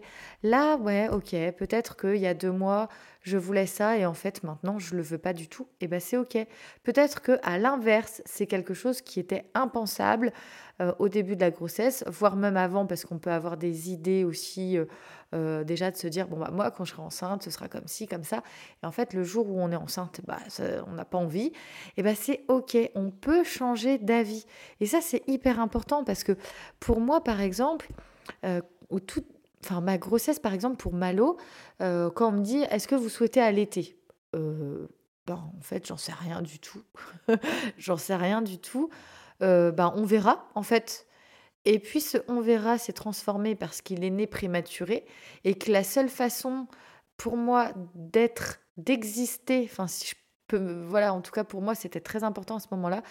[0.41, 2.87] là ouais ok peut-être qu'il y a deux mois
[3.21, 5.99] je voulais ça et en fait maintenant je le veux pas du tout et ben
[5.99, 6.37] c'est ok.
[6.83, 10.33] Peut-être que à l'inverse c'est quelque chose qui était impensable
[10.81, 14.23] euh, au début de la grossesse voire même avant parce qu'on peut avoir des idées
[14.23, 14.85] aussi euh,
[15.33, 17.87] euh, déjà de se dire bon bah moi quand je serai enceinte ce sera comme
[17.87, 18.41] ci comme ça.
[18.81, 20.39] Et en fait le jour où on est enceinte bah
[20.87, 21.53] on n'a pas envie
[21.97, 22.77] et ben c'est ok.
[22.95, 24.45] On peut changer d'avis.
[24.79, 26.35] Et ça c'est hyper important parce que
[26.79, 27.87] pour moi par exemple
[28.89, 29.23] au tout
[29.63, 31.37] enfin ma grossesse par exemple pour Malo
[31.81, 33.97] euh, quand on me dit est-ce que vous souhaitez allaiter?
[34.33, 36.81] Ben, en fait j'en sais rien du tout.
[37.77, 38.89] J'en sais rien du tout.
[39.39, 41.05] Ben on verra en fait.
[41.65, 45.05] Et puis ce on verra s'est transformé parce qu'il est né prématuré
[45.43, 46.67] et que la seule façon
[47.17, 50.15] pour moi d'être, d'exister, enfin si je
[50.57, 53.03] voilà, en tout cas pour moi c'était très important à ce moment-là,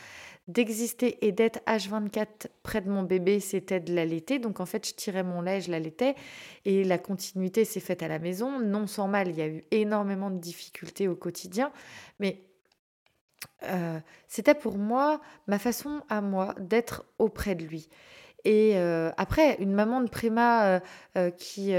[0.49, 4.39] d'exister et d'être H24 près de mon bébé, c'était de l'allaiter.
[4.39, 6.15] Donc en fait je tirais mon lait, je l'allaitais
[6.65, 8.61] et la continuité s'est faite à la maison.
[8.61, 11.73] Non sans mal, il y a eu énormément de difficultés au quotidien,
[12.19, 12.43] mais
[13.65, 17.89] euh, c'était pour moi ma façon à moi d'être auprès de lui.
[18.45, 20.81] Et euh, après, une maman de préma
[21.17, 21.73] euh, qui,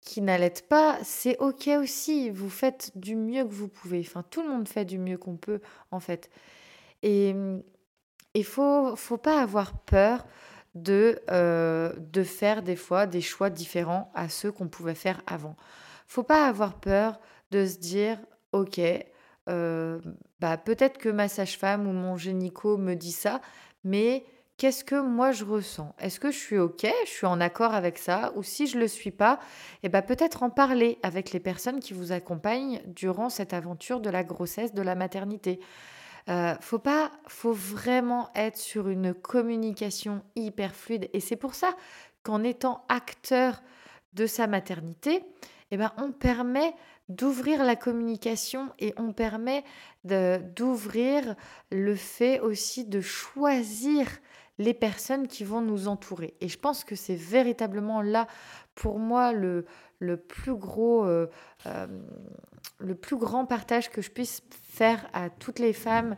[0.00, 2.30] qui n'allait pas, c'est OK aussi.
[2.30, 4.00] Vous faites du mieux que vous pouvez.
[4.00, 6.30] Enfin, tout le monde fait du mieux qu'on peut, en fait.
[7.02, 7.34] Et
[8.34, 10.26] il faut, faut pas avoir peur
[10.74, 11.20] de,
[11.98, 15.56] de faire des fois des choix différents à ceux qu'on pouvait faire avant.
[16.06, 17.20] faut pas avoir peur
[17.50, 18.18] de se dire,
[18.52, 18.80] OK,
[19.46, 23.40] bah, peut-être que ma sage-femme ou mon génico me dit ça,
[23.84, 24.24] mais
[24.60, 25.94] qu'est-ce que moi je ressens?
[25.98, 26.86] Est-ce que je suis OK?
[27.06, 28.30] Je suis en accord avec ça?
[28.36, 29.40] Ou si je ne le suis pas,
[29.82, 34.10] eh ben peut-être en parler avec les personnes qui vous accompagnent durant cette aventure de
[34.10, 35.60] la grossesse, de la maternité.
[36.28, 41.08] Euh, faut pas, faut vraiment être sur une communication hyper fluide.
[41.14, 41.74] Et c'est pour ça
[42.22, 43.62] qu'en étant acteur
[44.12, 45.24] de sa maternité,
[45.70, 46.74] eh ben, on permet
[47.08, 49.64] d'ouvrir la communication et on permet
[50.04, 51.34] d'ouvrir
[51.72, 54.06] le fait aussi de choisir
[54.60, 56.34] les personnes qui vont nous entourer.
[56.42, 58.26] Et je pense que c'est véritablement là,
[58.74, 59.64] pour moi, le,
[60.28, 61.28] plus gros, euh,
[61.64, 61.86] euh,
[62.78, 66.14] le plus grand partage que je puisse faire à toutes les femmes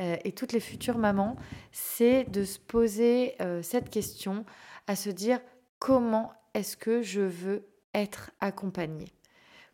[0.00, 1.36] euh, et toutes les futures mamans,
[1.70, 4.44] c'est de se poser cette question,
[4.88, 5.38] à se dire
[5.78, 7.64] comment est-ce que je veux
[7.94, 9.12] être accompagnée?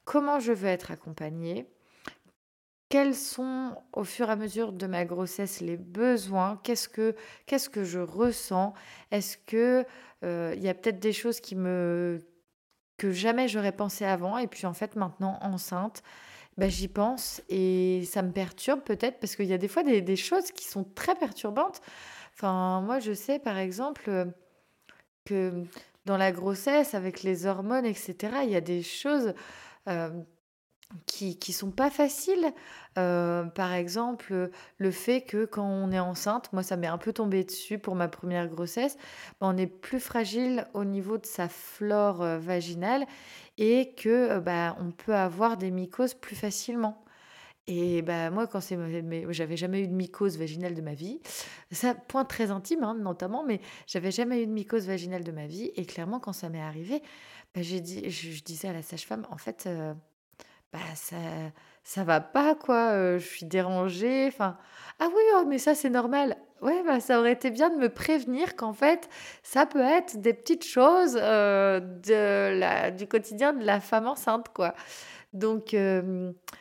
[0.05, 1.67] Comment je veux être accompagnée?
[2.91, 6.61] Quels sont au fur et à mesure de ma grossesse les besoins?
[6.65, 7.15] Qu'est-ce que
[7.47, 8.75] qu'est-ce que je ressens?
[9.13, 9.87] Est-ce que
[10.25, 12.19] euh, il y a peut-être des choses qui me
[12.99, 16.03] que jamais j'aurais pensé avant et puis en fait maintenant enceinte,
[16.59, 20.03] bah, j'y pense et ça me perturbe peut-être parce qu'il y a des fois des,
[20.03, 21.81] des, choses qui sont très perturbantes.
[22.35, 24.11] Enfin moi je sais par exemple
[25.25, 25.65] que
[26.07, 28.17] dans la grossesse avec les hormones etc.
[28.45, 29.33] Il y a des choses
[29.89, 30.11] euh,
[31.07, 32.53] qui sont pas faciles.
[32.99, 37.13] Euh, par exemple, le fait que quand on est enceinte, moi ça m'est un peu
[37.13, 38.97] tombé dessus pour ma première grossesse,
[39.41, 43.07] bah, on est plus fragile au niveau de sa flore euh, vaginale
[43.59, 47.05] et que bah, on peut avoir des mycoses plus facilement.
[47.67, 48.77] Et bah, moi, quand c'est,
[49.31, 51.21] j'avais jamais eu de mycose vaginale de ma vie.
[51.71, 55.47] Ça, point très intime, hein, notamment, mais j'avais jamais eu de mycose vaginale de ma
[55.47, 55.71] vie.
[55.77, 57.01] Et clairement, quand ça m'est arrivé,
[57.55, 59.69] j'ai dit, je, disais à la sage-femme, en fait,
[60.73, 61.17] bah, ça
[61.85, 64.57] ça va pas quoi, je suis dérangée, enfin:
[65.01, 66.37] «Ah oui, oh mais ça c'est normal».
[66.63, 69.09] Ouais, bah, ça aurait été bien de me prévenir qu'en fait,
[69.43, 74.75] ça peut être des petites choses, de la du quotidien de la femme enceinte quoi.
[75.33, 75.75] Donc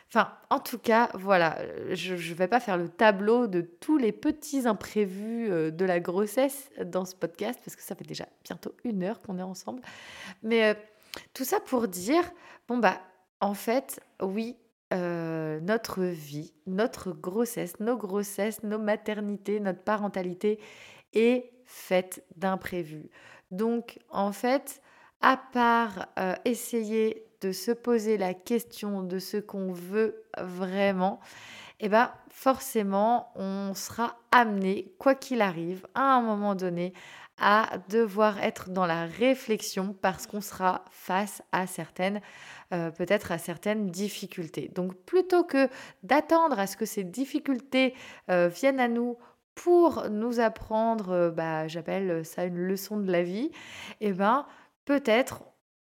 [0.08, 1.58] enfin, en tout cas, voilà,
[1.90, 6.70] je je vais pas faire le tableau de tous les petits imprévus, de la grossesse
[6.84, 9.82] dans ce podcast parce que ça fait déjà bientôt une heure qu'on est ensemble.
[10.42, 10.76] Mais,
[11.34, 12.22] tout ça pour dire,
[12.68, 12.98] bon bah
[13.40, 14.56] en fait, oui,
[14.92, 20.58] euh, notre vie, notre grossesse, nos grossesses, nos maternités, notre parentalité
[21.12, 23.08] est faite d'imprévus.
[23.50, 24.82] Donc, en fait,
[25.20, 31.20] à part euh, essayer de se poser la question de ce qu'on veut vraiment,
[31.80, 36.92] eh ben forcément, on sera amené, quoi qu'il arrive, à un moment donné,
[37.40, 42.20] à devoir être dans la réflexion parce qu'on sera face à certaines,
[42.72, 44.70] euh, peut-être à certaines difficultés.
[44.74, 45.68] Donc plutôt que
[46.02, 47.94] d'attendre à ce que ces difficultés
[48.30, 49.16] euh, viennent à nous
[49.54, 53.50] pour nous apprendre, euh, bah, j'appelle ça une leçon de la vie,
[54.00, 54.46] eh ben
[54.84, 55.42] peut-être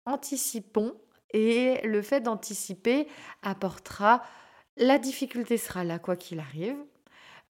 [0.06, 0.94] anticipons
[1.32, 3.08] et le fait d'anticiper
[3.42, 4.22] apportera
[4.76, 6.76] la difficulté sera là quoi qu'il arrive,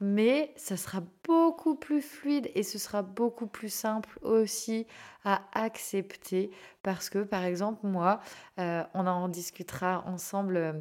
[0.05, 4.87] mais ça sera beaucoup plus fluide et ce sera beaucoup plus simple aussi
[5.25, 6.51] à accepter
[6.83, 8.21] parce que par exemple moi,
[8.59, 10.73] euh, on en discutera ensemble, euh,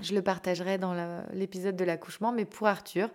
[0.00, 0.94] je le partagerai dans
[1.34, 3.10] l'épisode de l'accouchement, mais pour Arthur,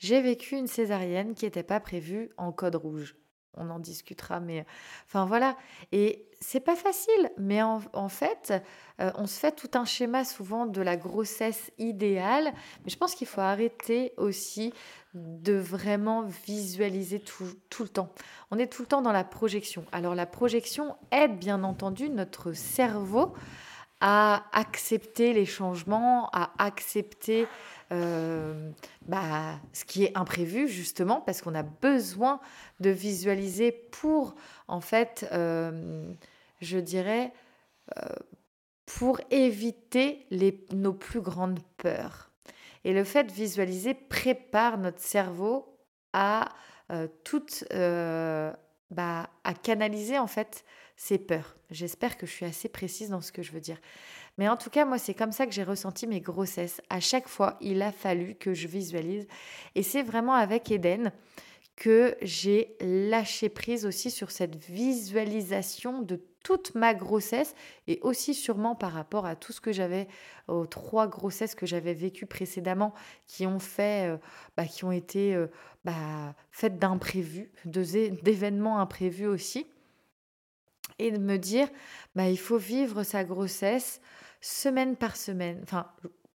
[0.00, 3.16] j'ai vécu une césarienne qui n'était pas prévue en code rouge
[3.54, 4.64] on en discutera, mais
[5.06, 5.56] enfin voilà.
[5.92, 8.52] Et c'est pas facile, mais en, fait,
[9.00, 12.52] euh, on se fait tout un schéma souvent de la grossesse idéale,
[12.84, 14.72] mais je pense qu'il faut arrêter aussi
[15.14, 18.12] de vraiment visualiser tout, tout, le temps.
[18.50, 19.84] On est tout le temps dans la projection.
[19.90, 23.34] Alors la projection aide bien entendu notre cerveau
[24.00, 27.48] à accepter les changements, à accepter
[27.90, 28.70] euh,
[29.06, 32.38] bah, ce qui est imprévu justement parce qu'on a besoin
[32.80, 34.34] de visualiser pour
[34.68, 36.12] en fait, euh,
[36.60, 37.32] je dirais,
[37.96, 38.08] euh,
[38.84, 42.30] pour éviter les, nos plus grandes peurs.
[42.84, 45.78] Et le fait de visualiser prépare notre cerveau
[46.12, 46.48] à
[47.22, 50.64] toute, bah, à canaliser en fait
[50.98, 51.56] ses peurs.
[51.70, 53.78] J'espère que je suis assez précise dans ce que je veux dire.
[54.36, 56.82] Mais en tout cas, moi, c'est comme ça que j'ai ressenti mes grossesses.
[56.90, 59.28] À chaque fois, il a fallu que je visualise.
[59.76, 61.12] Et c'est vraiment avec Eden
[61.76, 67.54] que j'ai lâché prise aussi sur cette visualisation de toute ma grossesse
[67.86, 70.08] et aussi sûrement par rapport à tout ce que j'avais
[70.48, 72.94] aux trois grossesses que j'avais vécues précédemment
[73.28, 74.16] qui ont fait euh,
[74.56, 75.46] bah, qui ont été euh,
[75.84, 79.66] bah, faites d'imprévus d'événements imprévus aussi
[80.98, 81.68] et de me dire
[82.14, 84.00] bah, il faut vivre sa grossesse
[84.40, 85.86] semaine par semaine, enfin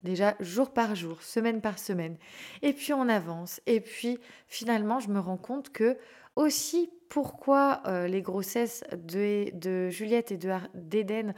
[0.03, 2.17] déjà jour par jour, semaine par semaine.
[2.61, 3.61] Et puis on avance.
[3.67, 5.97] Et puis finalement, je me rends compte que
[6.35, 10.39] aussi pourquoi euh, les grossesses de, de Juliette et
[10.73, 11.33] d'Eden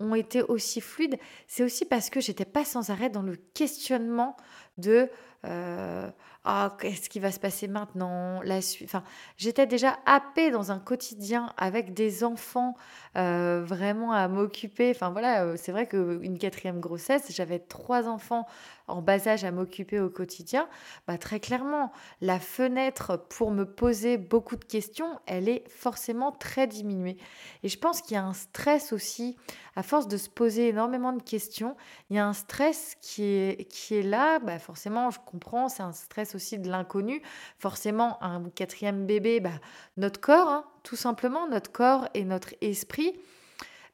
[0.00, 4.36] ont été aussi fluides, c'est aussi parce que j'étais pas sans arrêt dans le questionnement
[4.78, 5.10] de
[5.44, 8.40] ah, qu'est-ce qui va se passer maintenant?
[8.42, 9.02] La Enfin,
[9.36, 12.74] j'étais déjà happée dans un quotidien avec des enfants
[13.16, 14.90] euh, vraiment à m'occuper.
[14.94, 18.46] Enfin voilà, euh, c'est vrai qu'une quatrième grossesse, j'avais trois enfants
[18.88, 20.68] en bas âge à m'occuper au quotidien.
[21.06, 26.66] Bah, très clairement, la fenêtre pour me poser beaucoup de questions, elle est forcément très
[26.66, 27.16] diminuée.
[27.62, 29.36] Et je pense qu'il y a un stress aussi,
[29.76, 31.76] à force de se poser énormément de questions,
[32.10, 34.38] il y a un stress qui est, qui est là.
[34.38, 37.22] Bah, forcément, je comprends, c'est un stress aussi de l'inconnu.
[37.58, 39.50] Forcément, un quatrième bébé, bah,
[39.96, 43.20] notre corps, hein, tout simplement, notre corps et notre esprit,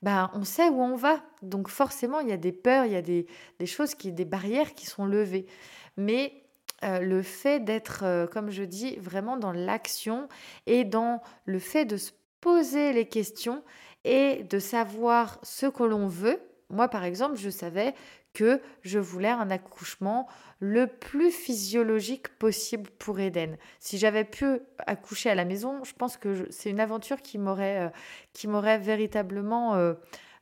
[0.04, 1.22] bah, on sait où on va.
[1.40, 3.26] Donc forcément, il y a des peurs, il y a des,
[3.64, 5.46] choses, qui, des barrières qui sont levées.
[5.96, 6.44] Mais
[6.84, 10.28] euh, le fait d'être, euh, comme je dis, vraiment dans l'action
[10.66, 13.64] et dans le fait de se poser les questions
[14.04, 16.38] et de savoir ce que l'on veut.
[16.68, 17.94] Moi, par exemple, je savais
[18.34, 20.28] que je voulais un accouchement
[20.60, 23.56] le plus physiologique possible pour Eden.
[23.80, 27.86] Si j'avais pu accoucher à la maison, je pense que c'est une aventure qui m'aurait
[27.86, 27.88] euh,
[28.32, 29.94] qui m'aurait véritablement euh,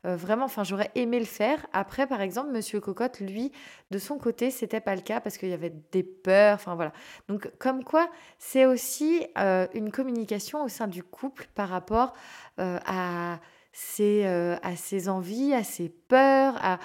[0.05, 1.65] euh, vraiment, enfin, j'aurais aimé le faire.
[1.73, 3.53] Après, par exemple, Monsieur Cocotte, lui,
[3.93, 6.55] de son côté, c'était pas le cas parce qu'il y avait des peurs.
[6.55, 6.93] Enfin voilà.
[7.29, 12.15] Donc, comme quoi, c'est aussi une communication au sein du couple par rapport
[12.59, 13.39] à
[13.73, 16.79] c'est euh, à ses envies, à ses peurs, à,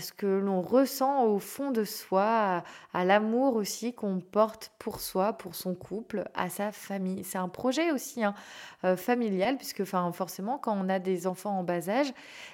[0.00, 2.62] ce que l'on ressent au fond de soi,
[2.92, 7.24] à, l'amour aussi qu'on porte pour soi, pour son couple, à sa famille.
[7.24, 8.34] C'est un projet aussi hein,
[8.84, 12.12] euh, familial, puisque forcément, quand on a des enfants en bas âge, et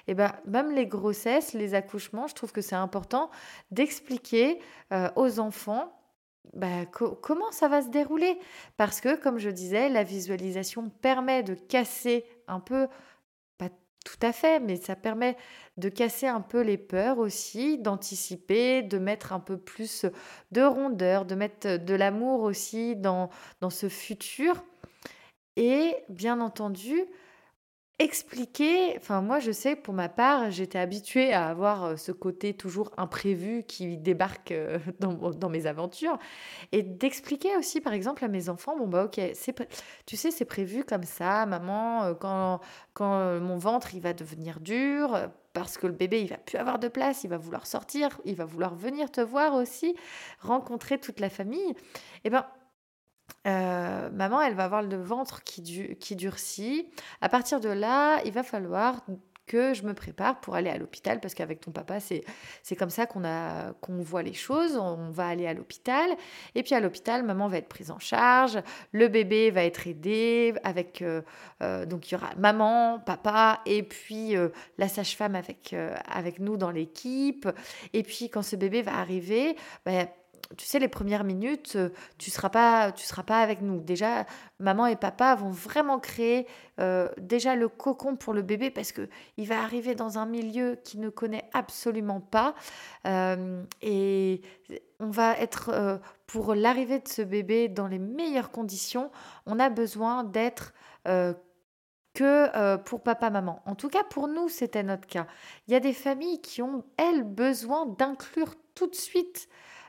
[0.09, 3.31] eh ben, même les grossesses, les accouchements, je trouve que c'est important
[3.71, 4.61] d'expliquer
[4.93, 5.93] euh, aux enfants
[6.53, 8.39] bah, comment ça va se dérouler
[8.77, 12.87] Parce que, comme je disais, la visualisation permet de casser un peu
[14.05, 15.37] tout à fait, mais ça permet
[15.77, 20.07] de casser un peu les peurs aussi, d'anticiper, de mettre un peu plus
[20.53, 23.31] de rondeur, de mettre de l'amour aussi dans,
[23.61, 24.63] dans ce futur.
[25.57, 27.01] Et bien entendu,
[28.01, 32.53] expliquer, enfin moi je sais pour ma part, j'étais habituée à avoir euh, ce côté
[32.53, 36.19] toujours imprévu qui débarque euh, dans, mes aventures.
[36.73, 39.21] Et d'expliquer aussi par exemple à mes enfants, bon bah ok,
[40.07, 42.61] tu sais c'est prévu comme ça, maman, euh, quand,
[42.95, 45.17] quand mon ventre il va devenir dur,
[45.53, 48.35] parce que le bébé il va plus avoir de place, il va vouloir sortir, il
[48.35, 49.95] va vouloir venir te voir aussi,
[50.41, 51.75] rencontrer toute la famille,
[52.25, 52.45] eh ben
[53.47, 56.89] euh, maman, elle va avoir le ventre qui, durcit.
[57.21, 59.05] À partir de là, il va falloir
[59.47, 62.25] que je me prépare pour aller à l'hôpital parce qu'avec ton papa, c'est,
[62.79, 64.79] comme ça qu'on, a, qu'on voit les choses.
[64.79, 66.09] On va aller à l'hôpital.
[66.55, 68.59] Et puis à l'hôpital, maman va être prise en charge.
[68.93, 71.03] Le bébé va être aidé avec.
[71.03, 71.21] Euh,
[71.63, 74.35] euh, donc il y aura maman, papa et puis
[74.79, 75.77] la sage-femme avec,
[76.09, 77.47] avec nous dans l'équipe.
[77.93, 80.07] Et puis quand ce bébé va arriver, bah,
[80.57, 83.81] tu sais, les premières minutes, euh, tu seras pas, tu seras pas avec nous.
[83.81, 84.27] Déjà,
[84.59, 86.47] maman et papa vont vraiment créer
[86.81, 90.77] euh, déjà le cocon pour le bébé parce que il va arriver dans un milieu
[90.85, 92.55] qu'il ne connaît absolument pas
[93.07, 94.43] euh, et
[95.01, 99.11] on va être pour l'arrivée de ce bébé dans les meilleures conditions.
[99.47, 100.73] On a besoin d'être
[102.15, 103.61] que pour papa, maman.
[103.67, 105.27] En tout cas, pour nous, c'était notre cas.
[105.67, 109.49] Il y a des familles qui ont, elles, besoin d'inclure tout de suite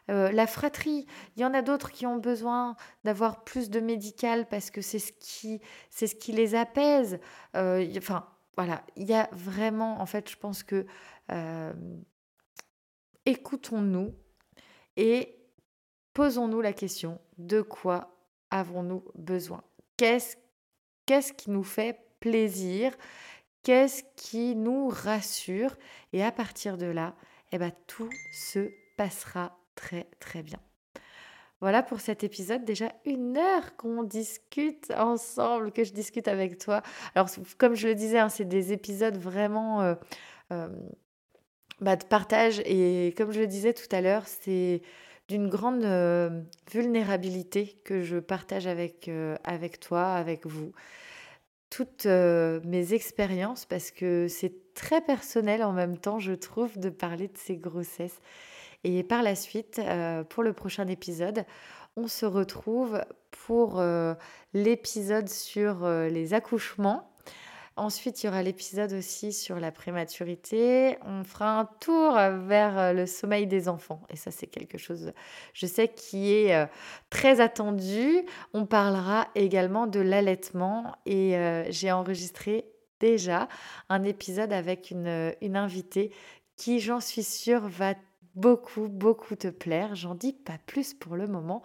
[0.10, 4.48] euh, la fratrie, il y en a d'autres qui ont besoin d'avoir plus de médical
[4.48, 7.20] parce que c'est ce qui, c'est ce qui les apaise.
[7.56, 10.86] Euh, enfin, voilà, il y a vraiment, en fait, je pense que
[11.32, 11.74] euh,
[13.26, 14.14] écoutons-nous
[14.96, 15.40] et
[16.14, 18.16] posons-nous la question de quoi
[18.52, 19.64] avons-nous besoin?
[19.98, 20.38] Qu'est-ce
[21.06, 22.96] qu'est-ce qui nous fait plaisir?
[23.64, 25.76] Qu'est-ce qui nous rassure?
[26.14, 27.16] Et à partir de là,
[27.52, 30.60] eh ben, tout se passera très très bien.
[31.62, 32.66] Voilà pour cet épisode.
[32.66, 36.82] Déjà une heure qu'on discute ensemble, que je discute avec toi.
[37.16, 39.96] Alors, comme je le disais, hein, c'est des épisodes vraiment euh,
[40.52, 40.68] euh,
[41.80, 42.60] bah, de partage.
[42.66, 44.82] Et comme je le disais tout à l'heure, c'est
[45.30, 49.10] d'une grande euh, vulnérabilité que je partage avec,
[49.44, 50.72] avec toi, avec vous.
[51.70, 57.28] Toutes mes expériences, parce que c'est très personnel en même temps, je trouve, de parler
[57.28, 58.22] de ces grossesses.
[58.86, 61.44] Et par la suite, euh, pour le prochain épisode,
[61.98, 64.14] on se retrouve pour euh,
[64.54, 67.12] l'épisode sur euh, les accouchements.
[67.78, 71.00] Ensuite, il y aura l'épisode aussi sur la prématurité.
[71.04, 74.02] On fera un tour vers le sommeil des enfants.
[74.10, 75.14] Et ça, c'est quelque chose,
[75.54, 76.70] je sais, qui est
[77.10, 78.24] très attendu.
[78.54, 80.96] On parlera également de l'allaitement.
[81.06, 81.36] Et
[81.68, 82.64] j'ai enregistré
[83.02, 83.50] déjà
[83.90, 86.14] un épisode avec une, une invitée
[86.56, 87.94] qui, j'en suis sûre, va
[88.36, 89.96] beaucoup, beaucoup te plaire.
[89.96, 91.64] J'en dis pas plus pour le moment.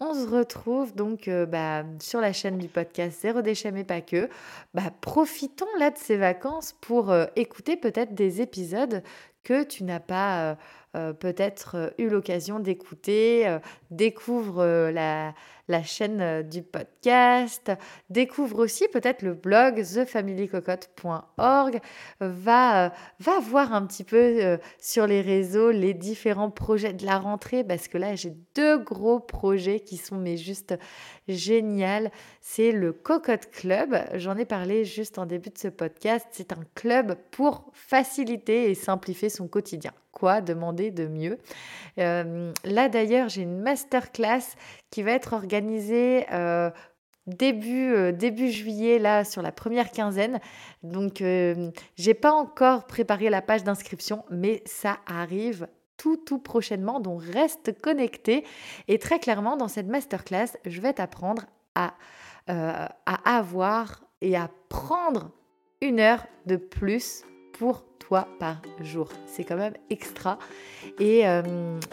[0.00, 4.00] On se retrouve donc euh, bah, sur la chaîne du podcast Zéro déchet mais pas
[4.00, 4.28] que.
[4.74, 9.02] Bah, profitons là de ces vacances pour euh, écouter peut-être des épisodes
[9.44, 10.56] que tu n'as pas
[10.96, 13.58] euh, peut-être eu l'occasion d'écouter.
[13.90, 15.34] découvre la,
[15.68, 17.72] la chaîne euh, du podcast,
[18.10, 21.80] découvre aussi peut-être le blog thefamilycocotte.org,
[22.20, 22.90] va, euh,
[23.20, 27.64] va voir un petit peu euh, sur les réseaux les différents projets de la rentrée
[27.64, 30.74] parce que là j'ai deux gros projets qui sont mais juste
[31.28, 32.10] génial.
[32.40, 33.96] C'est le Cocotte Club.
[34.14, 36.26] J'en ai parlé juste en début de ce podcast.
[36.32, 39.92] C'est un club pour faciliter et simplifier son quotidien.
[40.12, 41.38] Quoi demander de mieux?
[41.96, 44.54] Là d'ailleurs, j'ai une masterclass
[44.94, 46.24] qui va être organisée.
[46.30, 46.70] Euh,
[47.26, 50.38] début, euh, début juillet, là, sur la première quinzaine.
[50.84, 55.66] Donc, j'ai pas encore préparé la page d'inscription, mais ça arrive
[55.96, 57.00] tout, tout prochainement.
[57.00, 58.44] Donc, reste connecté.
[58.86, 61.42] Et très clairement, dans cette masterclass, je vais t'apprendre
[61.74, 61.94] à
[63.24, 65.32] avoir et à prendre
[65.80, 67.24] une heure de plus
[67.58, 67.84] pour
[68.38, 69.08] par jour.
[69.26, 70.38] C'est quand même extra.
[71.00, 71.42] Et euh,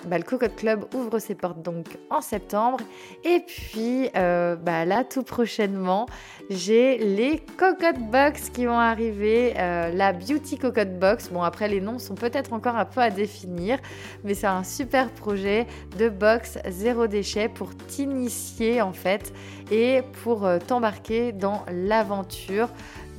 [0.06, 2.80] bah, le Cocotte Club ouvre ses portes donc en septembre.
[3.24, 6.06] Et puis euh, bah, là, tout prochainement,
[6.50, 9.54] j'ai les Cocotte Box qui vont arriver.
[9.58, 11.30] Euh, la Beauty Cocotte Box.
[11.30, 13.80] Bon, après, les noms sont peut-être encore un peu à définir,
[14.24, 19.34] mais c'est un super projet de box zéro déchet pour t'initier en fait
[19.72, 22.70] et pour t'embarquer dans l'aventure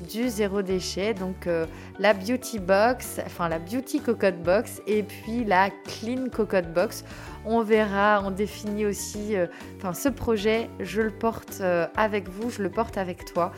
[0.02, 1.66] du zéro déchet, donc euh,
[1.98, 7.04] la Beauty Box, enfin la Beauty Cocotte Box et puis la Clean Cocotte Box.
[7.44, 9.46] On verra, on définit aussi, euh,
[9.92, 13.52] ce projet, je le porte euh, avec vous, je le porte avec toi.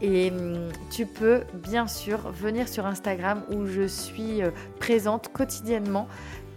[0.00, 4.40] Et hum, tu peux bien sûr venir sur Instagram où je suis
[4.78, 6.08] présente quotidiennement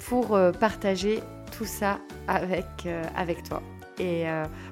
[0.08, 1.22] pour partager
[1.58, 2.66] tout ça avec,
[3.16, 3.62] avec toi.
[3.98, 4.26] Et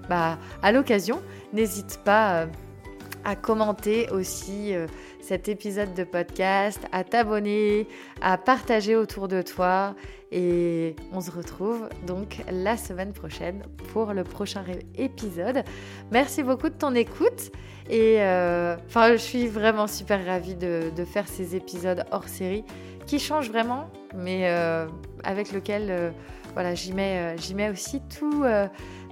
[0.10, 1.22] bah, à l'occasion,
[1.54, 2.48] n'hésite pas
[3.28, 4.88] à commenter aussi euh,
[5.20, 7.86] cet épisode de podcast, à t'abonner,
[8.22, 9.96] à partager autour de toi.
[10.32, 14.64] Et on se retrouve donc la semaine prochaine pour le prochain
[14.96, 15.64] épisode.
[16.10, 17.52] Merci beaucoup de ton écoute.
[17.90, 22.64] Et euh, enfin, je suis vraiment super ravie de, faire ces épisodes hors série
[23.06, 24.88] qui changent vraiment, mais euh,
[25.26, 26.14] avec lequel
[26.54, 28.44] voilà, j'y mets, j'y mets aussi tout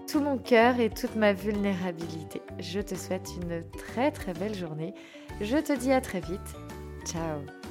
[0.08, 2.42] tout mon cœur et toute ma vulnérabilité.
[2.60, 4.94] Je te souhaite une très très belle journée.
[5.42, 6.56] Je te dis à très vite.
[7.06, 7.65] Ciao